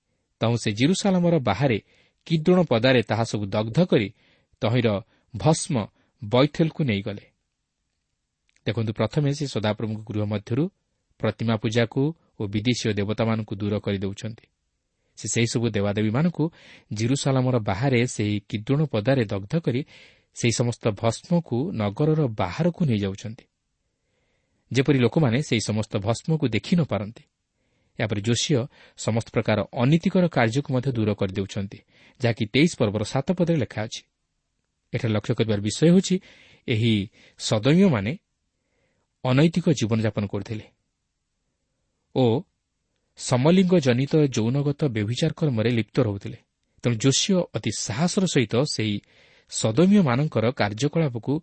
ତହୁଁ 0.42 0.58
ସେ 0.64 0.70
ଜିରୁସାଲାମର 0.72 1.36
ବାହାରେ 1.40 1.78
କିଦ୍ରୋଣ 2.28 2.60
ପଦାରେ 2.72 3.02
ତାହା 3.04 3.24
ସବୁ 3.24 3.46
ଦଗ୍ଧ 3.46 3.78
କରି 3.86 4.08
ତହିଁର 4.62 4.88
ଭସ୍ମ 5.34 5.76
ବୈଥେଲକୁ 6.24 6.82
ନେଇଗଲେ। 6.84 7.26
ଦେଖନ୍ତୁ 8.66 8.92
ପ୍ରଥମେ 8.94 9.30
ସେ 9.34 9.46
ସଦାପ୍ରଭୁଙ୍କ 9.48 10.02
ଗୃହ 10.10 10.24
ମଧ୍ୟରୁ 10.26 10.64
ପ୍ରତିମା 11.20 11.56
ପୂଜାକୁ 11.56 12.02
ଓ 12.40 12.42
ବିଦେଶୀୟ 12.48 12.94
ଦେବତାମାନଙ୍କୁ 12.94 13.54
ଦୂର 13.56 13.74
କରିଦେଉଛନ୍ତି। 13.80 14.46
ସେ 15.22 15.28
ସେହିସବୁ 15.34 15.68
ଦେବାଦେବୀମାନଙ୍କୁ 15.76 16.44
ଜିରୁସାଲାମର 16.98 17.56
ବାହାରେ 17.70 18.00
ସେହି 18.16 18.36
କିଦ୍ରୋଣ 18.50 18.82
ପଦାରେ 18.94 19.24
ଦଗ୍ଧ 19.32 19.54
କରି 19.66 19.82
ସେହି 20.38 20.54
ସମସ୍ତ 20.60 20.84
ଭସ୍ମକୁ 21.02 21.58
ନଗରର 21.82 22.22
ବାହାରକୁ 22.42 22.82
ନେଇଯାଉଛନ୍ତି। 22.90 23.46
ଯେପରି 24.72 24.98
ଲୋକମାନେ 25.06 25.38
ସେହି 25.48 25.62
ସମସ୍ତ 25.70 25.94
ଭସ୍ମକୁ 26.08 26.46
ଦେଖି 26.56 26.74
ନ 26.80 26.82
ପାରନ୍ତି 26.92 27.24
ଏହାପରେ 28.00 28.22
ଯୋଶୀୟ 28.28 28.56
ସମସ୍ତ 28.98 29.28
ପ୍ରକାର 29.36 29.58
ଅନୀତିକର 29.82 30.24
କାର୍ଯ୍ୟକୁ 30.36 30.70
ମଧ୍ୟ 30.76 30.90
ଦୂର 30.98 31.10
କରିଦେଉଛନ୍ତି 31.20 31.80
ଯାହାକି 32.20 32.44
ତେଇଶ 32.54 32.72
ପର୍ବର 32.80 33.04
ସାତ 33.14 33.28
ପଦରେ 33.38 33.58
ଲେଖା 33.64 33.80
ଅଛି। 33.88 34.02
ଏଠାରେ 34.94 35.12
ଲକ୍ଷ୍ୟ 35.16 35.34
କରିବାର 35.38 35.60
ବିଷୟ 35.68 35.82
ହେଉଛି 35.88 36.16
ଏହି 36.68 36.94
ସଦୈମ୍ୟମାନେ 37.40 38.12
ଅନୈତିକ 39.24 39.66
ଜୀବନଯାପନ 39.80 40.24
କରୁଥିଲେ 40.34 40.66
ଓ 42.16 42.26
ସମଲିଙ୍ଗ 43.20 43.74
ଜନିତ 43.80 44.14
ଯୌନଗତ 44.36 44.82
ବ୍ୟଭିଚାର 44.96 45.32
କର୍ମରେ 45.40 45.70
ଲିପ୍ତ 45.70 45.98
ରହୁଥିଲେ। 46.08 46.38
ତେଣୁ 46.84 46.96
ଯୋଶୀୟ 46.96 47.34
ଅତି 47.58 47.72
ସାହସର 47.86 48.24
ସହିତ 48.34 48.56
ସେହି 48.74 48.96
ସଦୈମ୍ୟମାନଙ୍କର 49.52 50.46
କାର୍ଯ୍ୟକଳାପକୁ 50.52 51.34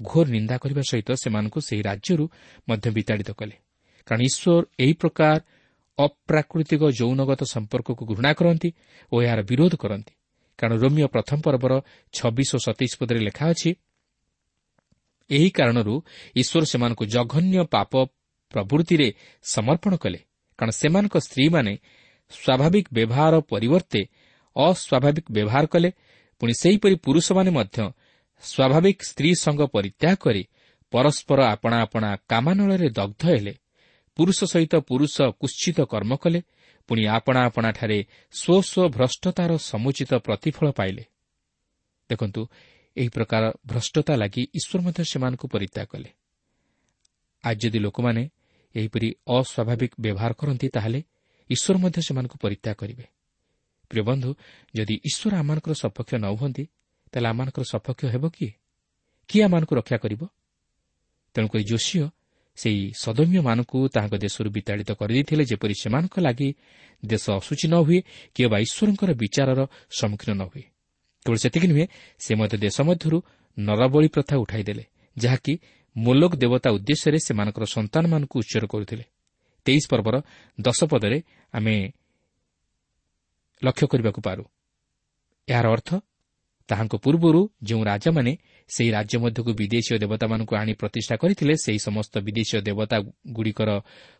ଘୋର 0.00 0.26
ନିନ୍ଦା 0.28 0.56
କରିବା 0.62 0.82
ସହିତ 0.90 1.10
ସେମାନଙ୍କୁ 1.22 1.58
ସେହି 1.60 1.82
ରାଜ୍ୟରୁ 1.82 2.24
ମଧ୍ୟ 2.68 2.88
ବିତାଡ଼ିତ 2.96 3.30
କଲେ। 3.30 3.56
କାରଣ 4.08 4.20
ଈଶ୍ୱର 4.30 4.62
ଏହି 4.78 4.94
ପ୍ରକାର 5.02 5.38
ଅପ୍ରାକୃତିକ 5.98 6.82
ଯୌନଗତ 7.00 7.40
ସମ୍ପର୍କକୁ 7.54 8.02
ଘୃଣା 8.10 8.32
କରନ୍ତି 8.32 8.68
ଓ 9.12 9.16
ଏହାର 9.22 9.40
ବିରୋଧ 9.50 9.74
କରନ୍ତି। 9.82 10.12
କାରଣ 10.58 10.74
ରୋମିଓ 10.82 11.08
ପ୍ରଥମ 11.14 11.38
ପର୍ବର 11.46 11.72
ଛବିଶ 12.14 12.50
ଓ 12.56 12.58
ସତେଇଶ 12.66 12.92
ପଦରେ 13.00 13.20
ଲେଖା 13.28 13.44
ଅଛି 13.52 13.70
ଏହି 15.30 15.48
କାରଣରୁ 15.50 15.94
ଈଶ୍ୱର 16.40 16.64
ସେମାନଙ୍କୁ 16.72 17.04
ଜଘନ୍ୟ 17.14 17.56
ପାପ 17.74 17.92
ପ୍ରବୃତ୍ତିରେ 18.54 19.08
ସମର୍ପଣ 19.44 19.92
କଲେ 19.96 20.20
କାରଣ 20.58 20.70
ସେମାନଙ୍କ 20.70 21.16
ସ୍ତ୍ରୀମାନେ 21.18 21.72
ସ୍ୱାଭାବିକ 22.30 22.86
ବ୍ୟବହାର 22.92 23.34
ପରିବର୍ତ୍ତେ 23.52 24.00
ଅସ୍ୱାଭାବିକ 24.56 25.26
ବ୍ୟବହାର 25.30 25.64
କଲେ। 25.66 25.90
ପୁଣି 26.40 26.52
ସେହିପରି 26.60 26.94
ପୁରୁଷମାନେ 27.06 27.50
ମଧ୍ୟ 27.50 27.78
ସ୍ୱାଭାବିକ 28.42 28.98
ସ୍ତ୍ରୀ 29.10 29.30
ସଙ୍ଗ 29.34 29.60
ପରିତ୍ୟାଗ 29.74 30.16
କରି 30.16 30.42
ପରସ୍ପର 30.92 31.38
ଆପଣା 31.44 31.76
ଆପଣା 31.82 32.10
କାମାନଳରେ 32.30 32.88
ଦଗ୍ଧ 32.90 33.22
ହେଲେ। 33.28 33.54
ପୁରୁଷ 34.16 34.38
ସହିତ 34.44 34.74
ପୁରୁଷ 34.88 35.14
କୁଶ୍ଚିତ 35.40 35.78
କର୍ମ 35.80 36.12
କଲେ। 36.16 36.40
ପୁଣି 36.88 37.02
ଆପଣା 37.06 37.40
ଆପଣାଠାରେ 37.44 37.98
ସ୍ୱ 38.32 38.62
ସ୍ୱ 38.62 38.88
ଭ୍ରଷ୍ଟତାର 38.88 39.50
ସମୁଚିତ 39.70 40.12
ପ୍ରତିଫଳ 40.14 40.66
ପାଇଲେ। 40.70 41.04
ଦେଖନ୍ତୁ 42.10 42.42
ଏହି 42.96 43.08
ପ୍ରକାର 43.08 43.42
ଭ୍ରଷ୍ଟତା 43.66 44.14
ଲାଗି 44.16 44.42
ଈଶ୍ୱର 44.54 44.80
ମଧ୍ୟ 44.82 45.04
ସେମାନଙ୍କୁ 45.04 45.46
ପରିତ୍ୟାଗ 45.48 45.86
କଲେ। 45.86 46.10
ଆଜି 47.44 47.60
ଯଦି 47.60 47.78
ଲୋକମାନେ 47.78 48.22
ଏହିପରି 48.74 49.14
ଅସ୍ୱାଭାବିକ 49.28 49.92
ବ୍ୟବହାର 50.00 50.32
କରନ୍ତି 50.32 50.68
ତାହେଲେ 50.68 51.00
ଈଶ୍ୱର 51.50 51.76
ମଧ୍ୟ 51.78 52.00
ସେମାନଙ୍କୁ 52.02 52.36
ପରିତ୍ୟାଗ 52.42 52.74
କରିବେ। 52.74 53.04
ପ୍ରିୟ 53.88 54.02
ବନ୍ଧୁ 54.02 54.34
ଯଦି 54.74 54.94
ଈଶ୍ୱର 55.04 55.36
ଆମମାନଙ୍କର 55.36 55.72
ସପକ୍ଷ 55.72 56.14
ନ 56.14 56.26
ହୁଅନ୍ତି 56.36 56.64
ତାହେଲେ 57.12 57.28
ଆମମାନଙ୍କର 57.28 57.64
ସପକ୍ଷ 57.64 58.04
ହେବ 58.04 58.24
କିଏ? 58.28 58.52
କିଏ 59.28 59.42
ଆମମାନଙ୍କୁ 59.44 59.74
ରକ୍ଷା 59.76 59.96
କରିବ? 59.96 60.22
ତେଣୁକରି 61.34 61.64
ଯୋଶୀୟ 61.64 62.08
ସେହି 62.56 62.92
ସଦମ୍ୟମାନଙ୍କୁ 62.96 63.88
ତାହାଙ୍କ 63.88 64.14
ଦେଶରୁ 64.14 64.50
ବିତାଡ଼ିତ 64.50 64.90
କରିଦେଇଥିଲେ 64.92 65.44
ଯେପରି 65.44 65.74
ସେମାନଙ୍କ 65.82 66.14
ଲାଗି 66.18 66.54
ଦେଶ 67.06 67.30
ଅସୁଚି 67.30 67.66
ନ 67.68 67.74
ହୁଏ 67.74 68.00
କିମ୍ବା 68.34 68.58
ଈଶ୍ୱରଙ୍କର 68.58 69.10
ବିଚାରର 69.14 69.60
ସମ୍ମୁଖୀନ 69.90 70.30
ନ 70.34 70.42
ହୁଏ। 70.42 70.64
କେବଳ 71.24 71.36
ସେତିକି 71.36 71.66
ନୁହେଁ 71.66 71.86
ସେ 72.18 72.34
ମଧ୍ୟ 72.34 72.56
ଦେଶ 72.58 72.80
ମଧ୍ୟରୁ 72.80 73.18
ନରବଳି 73.58 74.08
ପ୍ରଥା 74.08 74.36
ଉଠାଇଦେଲେ 74.36 74.84
ଯାହାକି 75.18 75.52
ମୋଲୋକ 75.96 76.32
ଦେବତା 76.36 76.68
ଉଦ୍ଦେଶ୍ୟରେ 76.70 77.18
ସେମାନଙ୍କର 77.18 77.64
ସନ୍ତାନମାନଙ୍କୁ 77.64 78.36
ଉଚ୍ଚର 78.38 78.64
କରୁଥିଲେ। 78.66 79.04
ତେଇଶ 79.66 79.84
ପର୍ବର 79.90 80.16
ଦଶ 80.60 80.80
ପଦରେ 80.84 81.18
ଆମେ 81.52 81.74
ଲକ୍ଷ୍ୟ 83.62 83.86
କରିବାକୁ 83.86 84.20
ପାରୁ। 84.20 84.44
ଏହାର 85.48 85.66
ଅର୍ଥ 85.68 85.90
ତାହାଙ୍କ 86.68 86.94
ପୂର୍ବରୁ 86.96 87.40
ଯେଉଁ 87.62 87.82
ରାଜାମାନେ 87.84 88.32
ସେହି 88.68 88.90
ରାଜ୍ୟ 88.90 89.16
ମଧ୍ୟକୁ 89.18 89.50
ବିଦେଶୀୟ 89.54 89.98
ଦେବତାମାନଙ୍କୁ 89.98 90.54
ଆଣି 90.56 90.72
ପ୍ରତିଷ୍ଠା 90.74 91.14
କରିଥିଲେ 91.16 91.54
ସେହି 91.64 91.78
ସମସ୍ତ 91.78 92.14
ବିଦେଶୀୟ 92.18 92.60
ଦେବତାଗୁଡ଼ିକର 92.60 93.70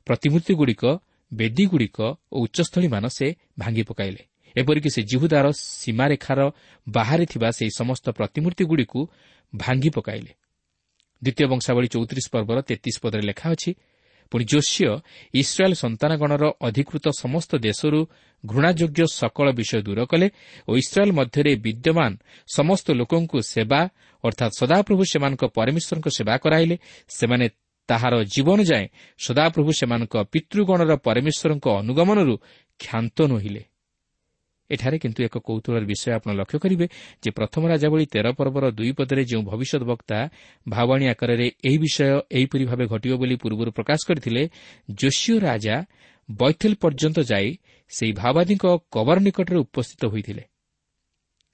ପ୍ରତିମୂର୍ତ୍ତିଗୁଡ଼ିକ 0.06 0.84
ବେଦୀଗୁଡ଼ିକ 1.32 1.98
ଓ 2.32 2.36
ଉଚ୍ଚସ୍ଥଳୀମାନ 2.44 3.04
ସେ 3.08 3.26
ଭାଙ୍ଗି 3.58 3.82
ପକାଇଲେ। 3.82 4.22
ଏପରିକି 4.56 4.90
ସେ 4.90 5.02
ଜିହୁଦାର 5.02 5.46
ସୀମାରେଖାର 5.52 6.40
ବାହାରେ 6.88 7.24
ଥିବା 7.26 7.48
ସେହି 7.50 7.70
ସମସ୍ତ 7.76 8.06
ପ୍ରତିମୂର୍ତ୍ତିଗୁଡ଼ିକୁ 8.10 9.00
ଭାଙ୍ଗି 9.56 9.90
ପକାଇଲେ। 9.90 10.32
ଦ୍ୱିତୀୟ 11.22 11.46
ବଂଶାବଳୀ 11.52 11.88
ଚୌତିରିଶ 11.94 12.26
ପର୍ବର 12.34 12.58
ତେତିଶ 12.68 12.96
ପଦରେ 13.02 13.22
ଲେଖା 13.30 13.46
ଅଛି 13.54 13.70
ପୁଣି 14.32 14.44
ଯୋଶ୍ୟ 14.44 14.88
ଇସ୍ରାଏଲ୍ 15.34 15.76
ସନ୍ତାନଗଣର 15.82 16.44
ଅଧିକୃତ 16.60 17.04
ସମସ୍ତ 17.22 17.50
ଦେଶରୁ 17.66 18.00
ଘୃଣାଯୋଗ୍ୟ 18.44 19.02
ସକଳ 19.20 19.46
ବିଷୟ 19.52 19.80
ଦୂର 19.82 20.00
କଲେ 20.10 20.26
ଓ 20.68 20.70
ଇସ୍ରାଏଲ୍ 20.82 21.12
ମଧ୍ୟରେ 21.12 21.52
ବିଦ୍ୟମାନ 21.64 22.10
ସମସ୍ତ 22.56 22.86
ଲୋକଙ୍କୁ 23.00 23.38
ସେବା 23.52 23.80
ଅର୍ଥାତ୍ 24.24 24.54
ସଦାପ୍ରଭୁ 24.60 25.02
ସେମାନଙ୍କ 25.12 25.42
ପରମେଶ୍ୱରଙ୍କ 25.56 26.08
ସେବା 26.08 26.34
କରାଇଲେ। 26.44 26.76
ସେମାନେ 27.08 27.46
ତାହାର 27.88 28.14
ଜୀବନ 28.34 28.58
ଯାଏଁ 28.70 28.86
ସଦାପ୍ରଭୁ 29.18 29.70
ସେମାନଙ୍କ 29.80 30.14
ପିତୃଗଣର 30.32 30.92
ପରମେଶ୍ୱରଙ୍କ 31.06 31.66
ଅନୁଗମନରୁ 31.80 32.34
କ୍ଷାନ୍ତ 32.80 33.18
ନୋହିଲେ। 33.32 33.62
ଏଠାରେ 34.70 34.96
କିନ୍ତୁ 34.98 35.20
ଏକ 35.24 35.36
କୌତୁହଳର 35.40 35.84
ବିଷୟ 35.84 36.08
ଆପଣ 36.12 36.30
ଲକ୍ଷ୍ୟ 36.40 36.58
କରିବେ 36.64 36.86
ଯେ 37.22 37.30
ପ୍ରଥମ 37.30 37.62
ରାଜାବଳୀ 37.72 38.04
ତେର 38.12 38.26
ପର୍ବର 38.38 38.64
ଦୁଇ 38.70 38.92
ପଦରେ 38.92 39.22
ଯେଉଁ 39.30 39.42
ଭବିଷ୍ୟତ 39.42 39.82
ବକ୍ତା 39.84 40.18
ଭାବାଣୀ 40.66 41.04
ଆକାରରେ 41.12 41.46
ଏହି 41.64 41.78
ବିଷୟ 41.78 42.00
ଏହିପରି 42.30 42.64
ଭାବେ 42.70 42.84
ଘଟିବ 42.86 43.12
ବୋଲି 43.16 43.36
ପୂର୍ବରୁ 43.42 43.70
ପ୍ରକାଶ 43.70 44.00
କରିଥିଲେ 44.08 44.42
ଯୋଶୀୟ 44.98 45.34
ରାଜା 45.40 45.76
ବୈଥେଲ 46.28 46.72
ପର୍ଯ୍ୟନ୍ତ 46.74 47.18
ଯାଇ 47.30 47.48
ସେହି 47.92 48.12
ଭାବାଦୀଙ୍କ 48.12 48.64
କବର 48.94 49.16
ନିକଟରେ 49.18 49.58
ଉପସ୍ଥିତ 49.64 50.02
ହୋଇଥିଲେ 50.12 50.44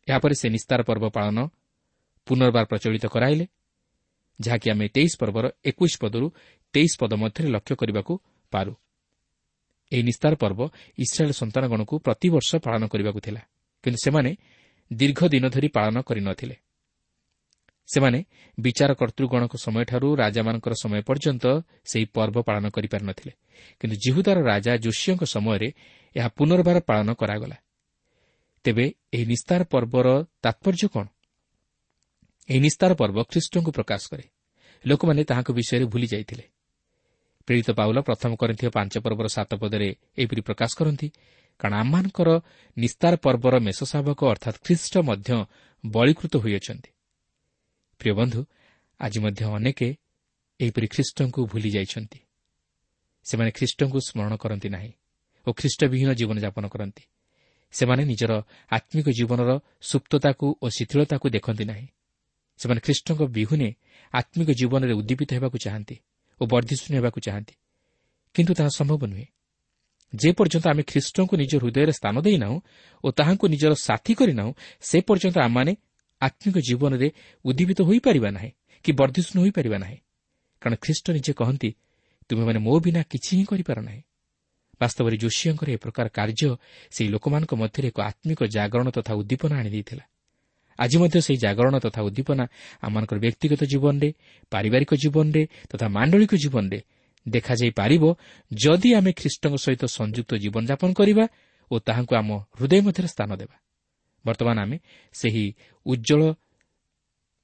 ଏହାପରେ 0.09 0.35
ସେ 0.35 0.47
ନିସ୍ତାର 0.49 0.81
ପର୍ବ 0.83 1.05
ପାଳନ 1.17 1.39
ପୁନର୍ବାର 2.27 2.65
ପ୍ରଚଳିତ 2.65 3.07
କରାଇଲେ 3.07 3.45
ଯାହାକି 4.41 4.67
ଆମେ 4.71 4.87
ତେଇଶ 4.89 5.13
ପର୍ବର 5.21 5.45
ଏକୋଇଶ 5.65 5.95
ପଦରୁ 6.01 6.27
ତେଇଶ 6.75 6.93
ପଦ 7.01 7.13
ମଧ୍ୟରେ 7.15 7.49
ଲକ୍ଷ୍ୟ 7.49 7.75
କରିବାକୁ 7.77 8.15
ପାରୁ 8.53 8.73
ଏହି 9.95 10.03
ନିସ୍ତାର 10.03 10.33
ପର୍ବ 10.35 10.61
ଇସ୍ରାଏଲ୍ 10.99 11.39
ସନ୍ତାନଗଣକୁ 11.41 11.95
ପ୍ରତିବର୍ଷ 12.07 12.51
ପାଳନ 12.67 12.83
କରିବାକୁ 12.93 13.21
ଥିଲା 13.27 13.43
କିନ୍ତୁ 13.85 13.99
ସେମାନେ 14.05 14.31
ଦୀର୍ଘ 14.91 15.21
ଦିନ 15.29 15.45
ଧରି 15.49 15.69
ପାଳନ 15.77 15.97
କରିନଥିଲେ 16.09 16.57
ସେମାନେ 17.89 18.19
ବିଚାରକର୍ତ୍ତୃଗଣଙ୍କ 18.59 19.55
ସମୟଠାରୁ 19.57 20.09
ରାଜାମାନଙ୍କର 20.17 20.75
ସମୟ 20.83 21.01
ପର୍ଯ୍ୟନ୍ତ 21.09 21.45
ସେହି 21.85 22.07
ପର୍ବ 22.17 22.37
ପାଳନ 22.49 22.65
କରିପାରିନଥିଲେ 22.69 23.33
କିନ୍ତୁ 23.81 23.97
ଜିହୁଦାର 23.97 24.39
ରାଜା 24.43 24.73
ଯୋଶୀଙ୍କ 24.77 25.23
ସମୟରେ 25.25 25.69
ଏହା 26.17 26.29
ପୁନର୍ବାର 26.29 26.79
ପାଳନ 26.81 27.09
କରାଗଲା। 27.13 27.57
ତେବେ 28.65 28.87
ଏହି 29.13 29.25
ନିସ୍ତାର 29.27 29.61
ପର୍ବର 29.65 30.07
ତାତ୍ପର୍ଯ୍ୟ 30.43 30.87
କ'ଣ? 30.89 31.07
ଏହି 32.49 32.61
ନିସ୍ତାର 32.61 32.91
ପର୍ବ 32.95 33.17
ଖ୍ରୀଷ୍ଟଙ୍କୁ 33.31 33.71
ପ୍ରକାଶ 33.71 34.03
କରେ। 34.11 34.25
ଲୋକମାନେ 34.85 35.23
ତାହାଙ୍କ 35.25 35.51
ବିଷୟରେ 35.53 35.85
ଭୁଲି 35.85 36.07
ଯାଇଥିଲେ। 36.07 36.45
ପ୍ରେରିତ 37.49 37.69
ପାଉଲ 37.71 37.99
ପ୍ରଥମ 38.01 38.31
କରିଥିବା 38.41 38.71
ପାଞ୍ଚ 38.71 38.95
ପର୍ବର 39.05 39.27
ସାତ 39.29 39.51
ପଦରେ 39.55 39.89
ଏହିପରି 40.19 40.41
ପ୍ରକାଶ 40.41 40.71
କରନ୍ତି 40.79 41.09
କାରଣ 41.61 41.75
ଆମମାନଙ୍କର 41.75 42.29
ନିସ୍ତାର 42.77 43.13
ପର୍ବର 43.17 43.55
ମେଷଶାବକ 43.67 44.21
ଅର୍ଥାତ୍ 44.25 44.59
ଖ୍ରୀଷ୍ଟ 44.65 44.95
ମଧ୍ୟ 44.99 45.31
ବଳୀକୃତ 45.85 46.35
ହୋଇଅଛନ୍ତି। 46.37 46.91
ପ୍ରିୟ 48.01 48.13
ବନ୍ଧୁ 48.15 48.41
ଆଜି 49.01 49.19
ମଧ୍ୟ 49.21 49.43
ଅନେକ 49.59 49.81
ଏହିପରି 50.61 50.87
ଖ୍ରୀଷ୍ଟଙ୍କୁ 50.87 51.41
ଭୁଲି 51.47 51.71
ଯାଇଛନ୍ତି। 51.71 52.19
ସେମାନେ 53.27 53.51
ଖ୍ରୀଷ୍ଟଙ୍କୁ 53.51 53.99
ସ୍ମରଣ 54.09 54.33
କରନ୍ତି 54.37 54.69
ନାହିଁ 54.69 54.93
ଓ 55.47 55.49
ଖ୍ରୀଷ୍ଟବିହୀନ 55.53 56.11
ଜୀବନଯାପନ 56.15 56.65
କରନ୍ତି। 56.69 57.05
ସେମାନେ 57.75 58.03
ନିଜର 58.05 58.33
ଆତ୍ମିକ 58.71 59.07
ଜୀବନର 59.09 59.51
ସୁପ୍ତତାକୁ 59.83 60.47
ଓ 60.63 60.67
ଶିଥିଳତାକୁ 60.77 61.27
ଦେଖନ୍ତି 61.31 61.65
ନାହିଁ। 61.65 61.87
ସେମାନେ 62.61 62.81
ଖ୍ରୀଷ୍ଟଙ୍କ 62.81 63.21
ବିହୁନେ 63.37 63.69
ଆତ୍ମିକ 64.15 64.49
ଜୀବନରେ 64.51 64.93
ଉଦ୍ଦୀପିତ 64.93 65.31
ହେବାକୁ 65.35 65.57
ଚାହାନ୍ତି 65.59 65.97
ଓ 66.41 66.43
ବର୍ଦ୍ଧିଷ୍ଣୁ 66.47 66.97
ହେବାକୁ 66.97 67.19
ଚାହାନ୍ତି। 67.21 67.55
କିନ୍ତୁ 68.35 68.53
ତାହା 68.55 68.69
ସମ୍ଭବ 68.69 69.03
ନୁହେଁ। 69.07 69.27
ଯେପର୍ଯ୍ୟନ୍ତ 70.13 70.67
ଆମେ 70.69 70.83
ଖ୍ରୀଷ୍ଟଙ୍କୁ 70.83 71.35
ନିଜ 71.37 71.53
ହୃଦୟରେ 71.63 71.93
ସ୍ଥାନ 71.93 72.17
ଦେଇନାହୁଁ 72.21 72.59
ଓ 73.05 73.09
ତାହାଙ୍କୁ 73.19 73.47
ନିଜର 73.49 73.73
ସାଥୀ 73.87 74.13
କରିନାହୁଁ 74.15 74.53
ସେ 74.81 74.99
ପର୍ଯ୍ୟନ୍ତ 75.09 75.37
ଆମମାନେ 75.47 75.73
ଆତ୍ମିକ 76.23 76.57
ଜୀବନରେ 76.59 77.09
ଉଦ୍ଦୀପିତ 77.45 77.79
ହୋଇପାରିବା 77.83 78.31
ନାହିଁ 78.31 78.51
କି 78.85 78.91
ବର୍ଦ୍ଧିଷ୍ଣୁ 78.93 79.39
ହୋଇପାରିବା 79.43 79.79
ନାହିଁ। 79.79 79.99
କାରଣ 80.63 80.75
ଖ୍ରୀଷ୍ଟ 80.85 81.07
ନିଜେ 81.11 81.33
କହନ୍ତି 81.33 81.71
ତୁମେମାନେ 82.31 82.59
ମୋ 82.59 82.75
ବିନା 82.81 83.01
କିଛି 83.11 83.33
ହିଁ 83.39 83.45
କରିପାର 83.45 83.79
ନାହିଁ। 83.81 84.03
ବାସ୍ତବରେ 84.81 85.17
ଯୋଶୀଙ୍କର 85.17 85.69
ଏ 85.71 85.77
ପ୍ରକାର 85.77 86.07
କାର୍ଯ୍ୟ 86.09 86.51
ସେହି 86.91 87.09
ଲୋକମାନଙ୍କ 87.15 87.53
ମଧ୍ୟରେ 87.55 87.87
ଏକ 87.89 87.99
ଆତ୍ମିକ 88.11 88.41
ଜାଗରଣ 88.57 88.89
ତଥା 88.91 89.13
ଉଦ୍ଦୀପନା 89.15 89.55
ଆଣିଦେଇଥିଲା 89.61 90.05
ଆଜି 90.79 90.97
ମଧ୍ୟ 90.99 91.19
ସେହି 91.27 91.39
ଜାଗରଣ 91.39 91.75
ତଥା 91.79 92.01
ଉଦ୍ଦୀପନା 92.03 92.45
ଆମମାନଙ୍କର 92.83 93.19
ବ୍ୟକ୍ତିଗତ 93.19 93.63
ଜୀବନରେ 93.73 94.09
ପାରିବାରିକ 94.53 94.93
ଜୀବନରେ 94.95 95.43
ତଥା 95.71 95.87
ମାଣ୍ଡଳିକ 95.89 96.33
ଜୀବନରେ 96.35 96.79
ଦେଖାଯାଇପାରିବ 97.27 98.05
ଯଦି 98.53 98.91
ଆମେ 98.95 99.11
ଖ୍ରୀଷ୍ଟଙ୍କ 99.13 99.55
ସହିତ 99.65 99.83
ସଂଯୁକ୍ତ 99.99 100.33
ଜୀବନଯାପନ 100.35 100.91
କରିବା 100.93 101.25
ଓ 101.71 101.75
ତାହାଙ୍କୁ 101.79 102.13
ଆମ 102.21 102.31
ହୃଦୟ 102.59 102.81
ମଧ୍ୟରେ 102.87 103.09
ସ୍ଥାନ 103.09 103.31
ଦେବା। 103.41 103.57
ବର୍ତ୍ତମାନ 104.25 104.57
ଆମେ 104.65 104.77
ସେହି 105.15 105.45
ଉଜ୍ଜଳ 105.87 106.23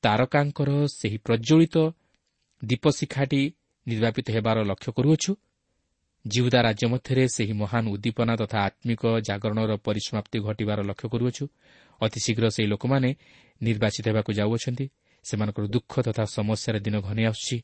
ତାରକାଙ୍କର 0.05 0.71
ସେହି 1.01 1.19
ପ୍ରଜ୍ୱଳିତ 1.27 1.77
ଦୀପଶିଖାଟି 2.63 3.43
ନିର୍ବାପିତ 3.87 4.27
ହେବାର 4.31 4.59
ଲକ୍ଷ୍ୟ 4.71 4.91
କରୁଅଛୁ। 4.97 5.33
ଜିହୁଦା 6.25 6.61
ରାଜ୍ୟ 6.61 6.87
ମଧ୍ୟରେ 6.93 7.25
ସେହି 7.37 7.53
ମହାନ 7.53 7.85
ଉଦ୍ଦୀପନା 7.95 8.35
ତଥା 8.37 8.59
ଆତ୍ମିକ 8.69 9.03
ଜାଗରଣର 9.29 9.73
ପରିସମାପ୍ତି 9.87 10.39
ଘଟିବାର 10.47 10.79
ଲକ୍ଷ୍ୟ 10.91 11.07
କରୁଅଛୁ। 11.13 11.45
ଅତିଶୀଘ୍ର 12.05 12.45
ସେହି 12.55 12.69
ଲୋକମାନେ 12.73 13.11
ନିର୍ବାଚିତ 13.61 14.05
ହେବାକୁ 14.11 14.31
ଯାଉଅଛନ୍ତି। 14.41 14.87
ସେମାନଙ୍କର 15.25 15.65
ଦୁଃଖ 15.75 15.93
ତଥା 16.07 16.25
ସମସ୍ୟାର 16.37 16.75
ଦିନ 16.87 16.97
ଘନେଇ 17.07 17.27
ଆସୁଛି। 17.33 17.57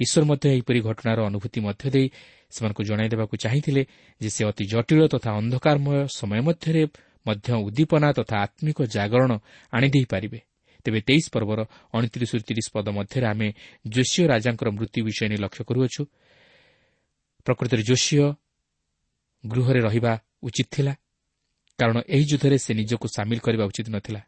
ଈଶ୍ୱର 0.00 0.22
ମଧ୍ୟ 0.30 0.44
ଏହିପରି 0.54 0.80
ଘଟଣାର 0.80 1.18
ଅନୁଭୂତି 1.30 1.58
ମଧ୍ୟ 1.60 1.84
ଦେଇ 1.94 2.06
ସେମାନଙ୍କୁ 2.54 2.82
ଜଣାଇ 2.88 3.08
ଦେବାକୁ 3.08 3.34
ଚାହିଁଥିଲେ 3.44 3.82
ଯେ 4.20 4.28
ସେ 4.34 4.42
ଅତି 4.50 4.64
ଜଟିଳ 4.72 5.00
ତଥା 5.14 5.30
ଅନ୍ଧକାରମୟ 5.40 5.96
ସମୟ 6.18 6.40
ମଧ୍ୟରେ 6.48 6.82
ମଧ୍ୟ 7.26 7.48
ଉଦ୍ଦୀପନା 7.66 8.08
ତଥା 8.12 8.36
ଆତ୍ମିକ 8.44 8.78
ଜାଗରଣ 8.96 9.32
ଆଣିଦେଇପାରିବେ 9.72 10.40
ତେବେ 10.84 11.00
ତେଇଶ 11.00 11.24
ପର୍ବର 11.34 11.60
ଅଣତିରିଶରୁ 11.94 12.42
ତିରିଶ 12.48 12.66
ପଦ 12.74 12.86
ମଧ୍ୟରେ 12.98 13.26
ଆମେ 13.26 13.48
ଯୋଶୀୟ 13.88 14.22
ରାଜାଙ୍କର 14.32 14.68
ମୃତ୍ୟୁ 14.76 15.00
ବିଷୟ 15.06 15.24
ନେଇ 15.30 15.40
ଲକ୍ଷ୍ୟ 15.44 15.62
କରୁଅଛୁ। 15.68 16.02
ପ୍ରକୃତରେ 17.46 17.82
ଯୋଶୀୟ 17.82 18.24
ଗୃହରେ 19.44 19.80
ରହିବା 19.80 20.12
ଉଚିତ 20.42 20.68
ଥିଲା। 20.70 20.92
କାରଣ 21.78 21.96
ଏହି 22.08 22.24
ଯୁଦ୍ଧରେ 22.24 22.56
ସେ 22.58 22.72
ନିଜକୁ 22.74 23.06
ସାମିଲ 23.16 23.38
କରିବା 23.38 23.64
ଉଚିତ 23.64 23.88
ନଥିଲା। 23.88 24.20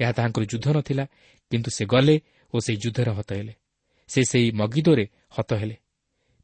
ଏହା 0.00 0.12
ତାହାଙ୍କର 0.12 0.44
ଯୁଦ୍ଧ 0.52 0.66
ନଥିଲା 0.76 1.04
କିନ୍ତୁ 1.52 1.70
ସେ 1.70 1.84
ଗଲେ 1.86 2.16
ଓ 2.54 2.56
ସେହି 2.60 2.78
ଯୁଦ୍ଧରେ 2.84 3.10
ହତ 3.10 3.30
ହେଲେ। 3.32 3.54
ସେ 4.08 4.20
ସେହି 4.24 4.48
ମଗିଦୋରେ 4.52 5.04
ହତ 5.30 5.50
ହେଲେ। 5.54 5.76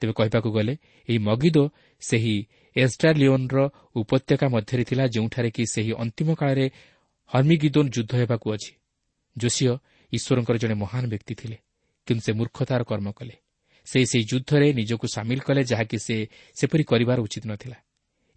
ତେବେ 0.03 0.13
କହିବାକୁ 0.13 0.49
ଗଲେ 0.51 0.75
ଏହି 1.09 1.19
ମଗିଦୋ 1.19 1.65
ସେହି 2.03 2.37
ଏଷ୍ଟ୍ରାଲିଓନ୍ର 2.77 3.59
ଉପତ୍ୟକା 3.97 4.47
ମଧ୍ୟରେ 4.49 4.85
ଥିଲା 4.85 5.05
ଯେଉଁଠାରେ 5.07 5.51
କି 5.51 5.63
ସେହି 5.67 5.93
ଅନ୍ତିମ 6.03 6.29
କାଳରେ 6.35 6.67
ହର୍ମିଗିଦୋନ୍ 7.31 7.91
ଯୁଦ୍ଧ 7.97 8.13
ହେବାକୁ 8.17 8.47
ଅଛି। 8.55 8.73
ଯୋଶୀୟ 9.37 9.73
ଈଶ୍ୱରଙ୍କର 10.13 10.57
ଜଣେ 10.57 10.75
ମହାନ 10.75 11.05
ବ୍ୟକ୍ତି 11.13 11.35
ଥିଲେ 11.35 11.57
କିନ୍ତୁ 12.07 12.23
ସେ 12.27 12.33
ମୂର୍ଖତାର 12.33 12.81
କର୍ମ 12.83 13.09
କଲେ। 13.13 13.35
ସେ 13.87 13.99
ସେହି 14.05 14.25
ଯୁଦ୍ଧରେ 14.25 14.67
ନିଜକୁ 14.73 15.07
ସାମିଲ 15.07 15.41
କଲେ 15.41 15.61
ଯାହାକି 15.65 15.97
ସେ 15.99 16.17
ସେପରି 16.55 16.85
କରିବାର 16.85 17.19
ଉଚିତ 17.21 17.45
ନଥିଲା। 17.47 17.77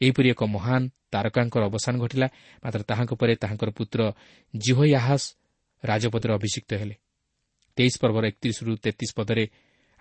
ଏହିପରି 0.02 0.28
ଏକ 0.34 0.42
ମହାନ 0.56 0.82
ତାରକାଙ୍କର 1.14 1.62
ଅବସାନ 1.70 1.94
ଘଟିଲା। 2.04 2.28
ମାତ୍ର 2.64 2.82
ତାହାଙ୍କ 2.90 3.12
ପରେ 3.22 3.34
ତାହାଙ୍କର 3.44 3.70
ପୁତ୍ର 3.78 4.00
ଜିହୋୟାହାସ୍ 4.54 5.28
ରାଜପଦରେ 5.84 6.32
ଅଭିଷିକ୍ତ 6.34 6.72
ହେଲେ। 6.82 6.96
ତେଇଶ 7.78 7.94
ପର୍ବର 8.02 8.24
ଏକତିରିଶରୁ 8.32 8.72
ତେତିଶ 8.84 9.12
ପଦରେ 9.18 9.46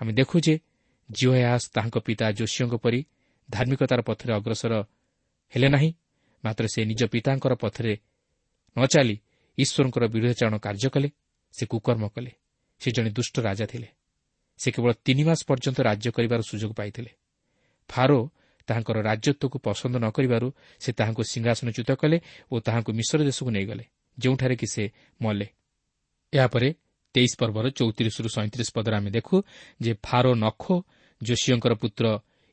ଆମେ 0.01 0.13
ଦେଖୁ 0.19 0.37
ଯେ 0.47 0.55
ଜିଓୟାସ୍ 1.11 1.67
ତାହାଙ୍କ 1.75 1.97
ପିତା 2.07 2.27
ଯୋଶୀଙ୍କ 2.39 2.75
ପରି 2.85 3.01
ଧାର୍ମିକତାର 3.49 4.01
ପଥରେ 4.09 4.33
ଅଗ୍ରସର 4.39 4.73
ହେଲେ 5.53 5.69
ନାହିଁ। 5.75 5.91
ମାତ୍ର 6.45 6.65
ସେ 6.75 6.81
ନିଜ 6.91 7.03
ପିତାଙ୍କର 7.13 7.53
ପଥରେ 7.55 7.95
ନ 8.77 8.81
ଚାଲି 8.93 9.17
ଈଶ୍ୱରଙ୍କର 9.59 10.05
ବିରୋଧାଚରଣ 10.15 10.57
କାର୍ଯ୍ୟ 10.67 10.89
କଲେ 10.95 11.09
ସେ 11.55 11.65
କୁକର୍ମ 11.67 12.05
କଲେ 12.15 12.33
ସେ 12.81 12.89
ଜଣେ 12.95 13.11
ଦୁଷ୍ଟ 13.11 13.35
ରାଜା 13.41 13.67
ଥିଲେ। 13.67 13.89
ସେ 14.61 14.69
କେବଳ 14.75 14.91
ତିନି 15.05 15.23
ମାସ 15.29 15.41
ପର୍ଯ୍ୟନ୍ତ 15.49 15.79
ରାଜ୍ୟ 15.81 16.09
କରିବାର 16.17 16.41
ସୁଯୋଗ 16.51 16.73
ପାଇଥିଲେ। 16.79 17.11
ଫାରୋ 17.91 18.21
ତାହାଙ୍କର 18.69 18.99
ରାଜତ୍ୱକୁ 19.09 19.57
ପସନ୍ଦ 19.67 19.95
ନ 19.99 20.07
କରିବାରୁ 20.17 20.49
ସେ 20.83 20.91
ତାହାଙ୍କୁ 20.99 21.23
ସିଂହାସନଚ୍ୟୁତ 21.33 21.91
କଲେ 22.01 22.17
ଓ 22.53 22.55
ତାହାଙ୍କୁ 22.67 22.91
ମିଶ୍ର 22.99 23.19
ଦେଶକୁ 23.29 23.51
ନେଇଗଲେ 23.57 23.85
ଯେଉଁଠାରେ 24.19 24.55
କି 24.61 24.67
ସେ 24.75 24.85
ମଲେ। 25.21 25.47
ଏହାପରେ 26.33 26.69
ତେଇଶ 27.15 27.33
ପର୍ବର 27.41 27.67
ଚଉତିରିଶରୁ 27.79 28.29
ସଇଁତିରିଶ 28.37 28.69
ପଦରେ 28.77 28.95
ଆମେ 29.01 29.11
ଦେଖୁ 29.17 29.37
ଯେ 29.81 29.93
ଫାରୋ 30.05 30.33
ନଖୋ 30.45 30.77
ଯୋଶୀଙ୍କର 31.21 31.73
ପୁତ୍ର 31.83 32.05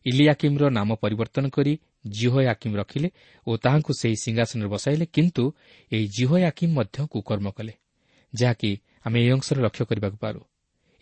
ଇଲିଆକିମ୍ର 0.05 0.63
ନାମ 0.77 0.89
ପରିବର୍ତ୍ତନ 1.03 1.45
କରି 1.49 1.73
ଜିହୋୟାକିମ୍ 2.15 2.75
ରଖିଲେ 2.81 3.09
ଓ 3.47 3.51
ତାହାଙ୍କୁ 3.57 3.91
ସେହି 4.01 4.17
ସିଂହାସନରେ 4.23 4.69
ବସାଇଲେ 4.75 5.05
କିନ୍ତୁ 5.15 5.43
ଏହି 5.91 6.05
ଜିହୋୟାକିମ୍ 6.17 6.73
ମଧ୍ୟ 6.77 6.97
କୁକର୍ମ 7.11 7.47
କଲେ 7.57 7.73
ଯାହାକି 8.33 8.71
ଆମେ 9.05 9.17
ଏହି 9.21 9.31
ଅଂଶରେ 9.35 9.59
ଲକ୍ଷ୍ୟ 9.65 9.83
କରିବାକୁ 9.89 10.17
ପାରୁ। 10.17 10.39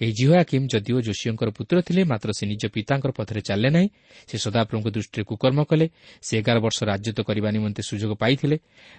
ଏହି 0.04 0.12
ଜିହୋୟାକିମ୍ 0.20 0.66
ଯଦିଓ 0.74 0.98
ଯୋଶୀଙ୍କର 1.08 1.50
ପୁତ୍ର 1.58 1.76
ଥିଲେ 1.88 2.02
ମାତ୍ର 2.04 2.30
ସେ 2.38 2.44
ନିଜ 2.52 2.64
ପିତାଙ୍କର 2.76 3.12
ପଥରେ 3.18 3.42
ଚାଲିଲେ 3.48 3.70
ନାହିଁ। 3.76 3.88
ସେ 4.30 4.36
ସଦାପ୍ରଭୁଙ୍କ 4.46 4.88
ଦୃଷ୍ଟିରେ 4.96 5.24
କୁକର୍ମ 5.24 5.60
କଲେ। 5.64 5.86
ସେ 6.22 6.34
ଏଗାର 6.40 6.58
ବର୍ଷ 6.66 6.80
ରାଜତ୍ୱ 6.92 7.24
କରିବା 7.24 7.50
ନିମନ୍ତେ 7.56 7.82
ସୁଯୋଗ 7.90 8.12
ପାଇଥିଲେ। 8.20 8.58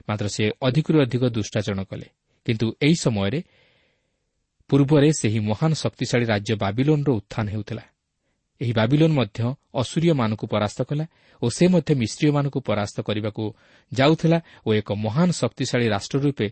ମାତ୍ର 0.08 0.26
ସେ 0.36 0.42
ଅଧିକରୁ 0.66 0.96
ଅଧିକ 1.04 1.22
ଦୁଷ୍ଟାଚରଣ 1.36 1.80
କଲେ। 1.90 2.06
କିନ୍ତୁ 2.46 2.66
ଏହି 2.82 2.96
ସମୟରେ 3.04 3.40
ପୂର୍ବରେ 4.70 5.08
ସେହି 5.20 5.38
ମହାନ 5.50 5.70
ଶକ୍ତିଶାଳୀ 5.74 6.24
ରାଜ୍ୟ 6.24 6.52
ବାବିଲୋନ୍ର 6.56 7.10
ଉତ୍ଥାନ 7.20 7.46
ହେଉଥିଲା। 7.48 7.84
ଏହି 8.60 8.72
ବାବିଲୋନ୍ 8.72 9.14
ମଧ୍ୟ 9.14 9.38
ଅସୁରୀୟମାନଙ୍କୁ 9.74 10.46
ପରାସ୍ତ 10.46 10.80
କଲା 10.82 11.04
ଓ 11.42 11.46
ସେ 11.50 11.64
ମଧ୍ୟ 11.68 11.90
ମିଶ୍ରୀୟମାନଙ୍କୁ 12.02 12.58
ପରାସ୍ତ 12.60 12.96
କରିବାକୁ 13.00 13.44
ଯାଉଥିଲା 13.92 14.38
ଓ 14.66 14.68
ଏକ 14.74 14.88
ମହାନ 14.96 15.28
ଶକ୍ତିଶାଳୀ 15.40 15.86
ରାଷ୍ଟ୍ର 15.88 16.18
ରୂପେ 16.18 16.46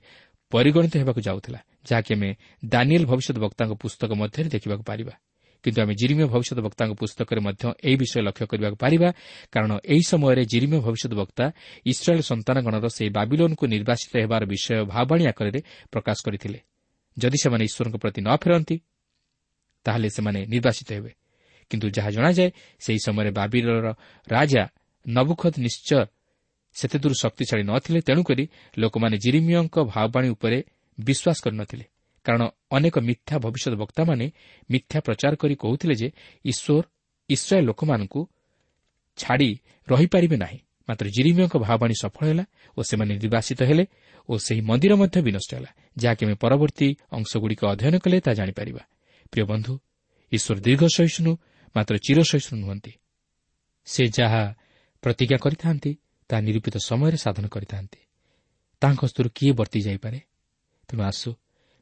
ପରିଗଣିତ 0.53 0.95
ହେବାକୁ 1.03 1.21
ଯାଉଥିଲା 1.29 1.61
ଯାହାକି 1.89 2.11
ଆମେ 2.17 2.31
ଦାନିଏଲ୍ 2.65 3.07
ଭବିଷ୍ୟତ 3.11 3.37
ବକ୍ତାଙ୍କ 3.45 3.73
ପୁସ୍ତକ 3.83 4.11
ମଧ୍ୟରେ 4.21 4.49
ଦେଖିବାକୁ 4.55 4.85
ପାରିବା। 4.91 5.15
କିନ୍ତୁ 5.65 5.79
ଆମେ 5.83 5.95
ଜିରିମୀୟ 6.01 6.27
ଭବିଷ୍ୟତ 6.35 6.59
ବକ୍ତାଙ୍କ 6.67 6.93
ପୁସ୍ତକରେ 7.01 7.41
ମଧ୍ୟ 7.47 7.65
ଏହି 7.87 7.97
ବିଷୟ 8.03 8.19
ଲକ୍ଷ୍ୟ 8.27 8.47
କରିବାକୁ 8.51 8.77
ପାରିବା 8.85 9.09
କାରଣ 9.55 9.73
ଏହି 9.93 10.03
ସମୟରେ 10.11 10.43
ଜିରିମୀୟ 10.53 10.79
ଭବିଷ୍ୟତ 10.87 11.13
ବକ୍ତା 11.23 11.45
ଇସ୍ରାଏଲ୍ 11.87 12.25
ସନ୍ତାନଗଣର 12.31 12.87
ସେହି 12.97 13.11
ବାବିଲୋନ୍କୁ 13.19 13.65
ନିର୍ବାସିତ 13.75 14.13
ହେବାର 14.23 14.43
ବିଷୟ 14.53 14.77
ଭାବାଣୀ 14.95 15.25
ଆକାରରେ 15.33 15.61
ପ୍ରକାଶ 15.93 16.19
କରିଥିଲେ। 16.27 16.59
ଯଦି 17.17 17.39
ସେମାନେ 17.43 17.63
ଈଶ୍ୱରଙ୍କ 17.69 17.97
ପ୍ରତି 18.03 18.21
ନ 18.27 18.31
ଫେରନ୍ତି 18.43 18.77
ତାହେଲେ 19.87 20.09
ସେମାନେ 20.17 20.41
ନିର୍ବାସିତ 20.53 20.89
ହେବେ। 20.97 21.13
କିନ୍ତୁ 21.71 21.87
ଯାହା 21.97 22.11
ଜଣାଯାଏ 22.11 22.49
ସେହି 22.85 23.01
ସମୟରେ 23.07 23.31
ବାବିଲର 23.41 23.87
ରାଜା 24.29 24.63
ନବୁଖଦ 25.07 25.55
ନିଶ୍ଚୟ 25.67 26.01
ସେତେଦୂର 26.75 27.13
ଶକ୍ତିଶାଳୀ 27.23 27.63
ନଥିଲେ 27.63 28.01
ତେଣୁକରି 28.01 28.45
ଲୋକମାନେ 28.79 29.17
ଜିରିମିୟଙ୍କ 29.25 29.77
ଭାବବାଣୀ 29.93 30.29
ଉପରେ 30.35 30.59
ବିଶ୍ୱାସ 30.99 31.39
କରିନଥିଲେ। 31.45 31.85
କାରଣ 32.27 32.43
ଅନେକ 32.77 32.97
ମିଥ୍ୟା 33.09 33.37
ଭବିଷ୍ୟତ 33.45 33.75
ବକ୍ତାମାନେ 33.83 34.27
ମିଥ୍ୟା 34.71 34.99
ପ୍ରଚାର 35.07 35.33
କରି 35.43 35.55
କହୁଥିଲେ 35.55 35.95
ଯେ 35.95 36.09
ଈଶ୍ୱର 36.45 36.85
ଇସ୍ରାଏଲ୍ 37.31 37.67
ଲୋକମାନଙ୍କୁ 37.67 38.21
ଛାଡ଼ି 39.19 39.51
ରହିପାରିବେ 39.89 40.37
ନାହିଁ। 40.37 40.59
ମାତ୍ର 40.89 41.07
ଜିରିମିୟଙ୍କ 41.17 41.55
ଭାବବାଣୀ 41.67 41.95
ସଫଳ 42.03 42.25
ହେଲା 42.29 42.45
ଓ 42.77 42.81
ସେମାନେ 42.89 43.13
ନିର୍ବାସିତ 43.15 43.61
ହେଲେ 43.63 43.85
ଓ 44.29 44.33
ସେହି 44.39 44.61
ମନ୍ଦିର 44.61 44.93
ମଧ୍ୟ 45.03 45.19
ବିନଷ୍ଟ 45.27 45.51
ହେଲା 45.55 45.71
ଯାହାକି 45.99 46.23
ଆମେ 46.27 46.37
ପରବର୍ତ୍ତୀ 46.43 46.89
ଅଂଶଗୁଡ଼ିକ 47.17 47.63
ଅଧ୍ୟୟନ 47.73 47.95
କଲେ 48.05 48.17
ତାହା 48.25 48.35
ଜାଣିପାରିବା। 48.41 48.83
ପ୍ରିୟ 49.33 49.45
ବନ୍ଧୁ 49.51 49.73
ଈଶ୍ୱର 50.33 50.57
ଦୀର୍ଘ 50.67 50.83
ସହିଷ୍ଣୁ 50.97 51.33
ମାତ୍ର 51.75 51.95
ଚିର 52.05 52.19
ସହିଷ୍ଣୁ 52.31 52.57
ନୁହନ୍ତି। 52.63 52.93
ସେ 53.87 54.03
ଯାହା 54.19 54.43
ପ୍ରତିଜ୍ଞା 55.03 55.39
କରିଥାନ୍ତି 55.45 55.93
ତାହା 56.33 56.43
ନିରୂପିତ 56.43 56.77
ସମୟରେ 56.81 57.17
ସାଧନ 57.17 57.45
କରିଥାନ୍ତି। 57.49 58.01
ତାଙ୍କ 58.83 59.01
ହସ୍ତରୁ 59.05 59.29
କିଏ 59.35 59.53
ବର୍ତ୍ତି 59.53 59.81
ଯାଇପାରେ? 59.81 60.19
ତେଣୁ 60.89 61.03
ଆସୁ 61.03 61.31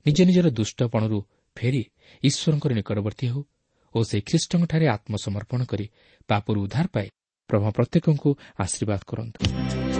ନିଜ 0.06 0.18
ନିଜର 0.28 0.46
ଦୁଷ୍ଟପଣରୁ 0.50 1.18
ଫେରି 1.56 1.82
ଈଶ୍ୱରଙ୍କର 2.22 2.72
ନିକଟବର୍ତ୍ତୀ 2.74 3.26
ହେଉ 3.32 3.42
ଓ 3.94 3.98
ସେହି 4.02 4.22
ଖ୍ରୀଷ୍ଟଙ୍କଠାରେ 4.28 4.86
ଆତ୍ମସମର୍ପଣ 4.88 5.60
କରି 5.64 5.86
ପାପରୁ 6.28 6.58
ଉଦ୍ଧାର 6.64 6.86
ପାଇ 6.94 7.08
ପ୍ରଭା 7.50 7.68
ପ୍ରତ୍ୟେକଙ୍କୁ 7.70 8.30
ଆଶୀର୍ବାଦ 8.58 9.00
କରନ୍ତୁ। 9.06 9.99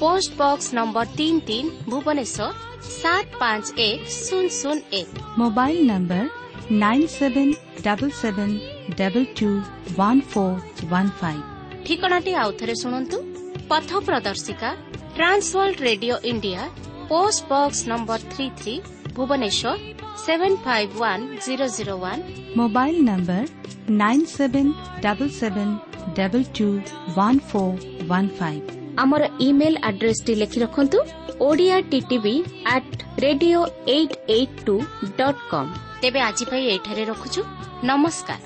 ପୋଷ୍ଟ 0.00 0.30
ବକ୍ସ 0.40 0.66
ନମ୍ବର 0.78 1.06
ତିନି 1.18 1.40
ତିନି 1.48 1.68
ଭୁବନେଶ୍ୱର 1.90 2.48
ସାତ 2.92 3.26
ପାଞ୍ଚ 3.40 3.66
ଏକ 3.88 4.00
ଶୂନ 4.18 4.44
ଶୂନ 4.60 4.78
ଏକ 5.00 5.08
mobile 5.42 5.78
number 5.92 6.22
nine 6.84 7.06
seven 7.12 7.48
double 7.86 8.10
seven 8.22 8.50
double 9.00 9.24
two 9.40 9.50
one 9.98 10.20
four 10.32 10.52
one 10.92 11.08
five 11.20 11.40
ଠିକଣାଟି 11.86 12.32
ଆଉଥରେ 12.42 12.74
ଶୁଣନ୍ତୁ 12.82 13.16
ପଥ 13.70 13.90
ପ୍ରଦର୍ଶିକା 14.06 14.70
Trans World 15.16 15.78
Radio 15.88 16.14
India 16.30 16.62
post 17.10 17.42
box 17.50 17.80
number 17.90 18.20
three 18.32 18.46
three 18.60 18.74
Bhubaneswar 19.16 19.74
seven 20.24 20.56
five 20.64 20.94
one 21.00 21.26
zero 21.46 21.66
zero 21.76 21.94
one 22.04 22.22
mobile 22.60 22.96
number 23.10 23.42
nine 24.02 24.24
seven 24.32 24.72
double 25.04 25.28
seven 25.40 25.76
double 26.18 26.48
two 26.58 26.68
one 27.18 27.38
four 27.50 27.70
one 28.12 28.28
five 28.40 28.77
ଆମର 29.01 29.23
email 29.47 29.75
ଆଡ୍ରେସଟି 29.89 30.33
ଲେଖି 30.41 30.59
ରଖନ୍ତୁ 30.63 30.99
Odia 31.47 31.77
TTV 31.91 32.35
at 32.73 32.95
radio 33.25 33.59
eight 33.95 34.15
eight 34.35 34.57
two 34.65 34.75
dot 35.19 35.43
com 35.51 35.69
ତେବେ 36.01 36.19
ଆଜି 36.29 36.45
ପାଇଁ 36.51 36.63
ଏଇଠାରେ 36.73 37.03
ରଖୁଛୁ। 37.11 37.41
ନମସ୍କାର। 37.89 38.41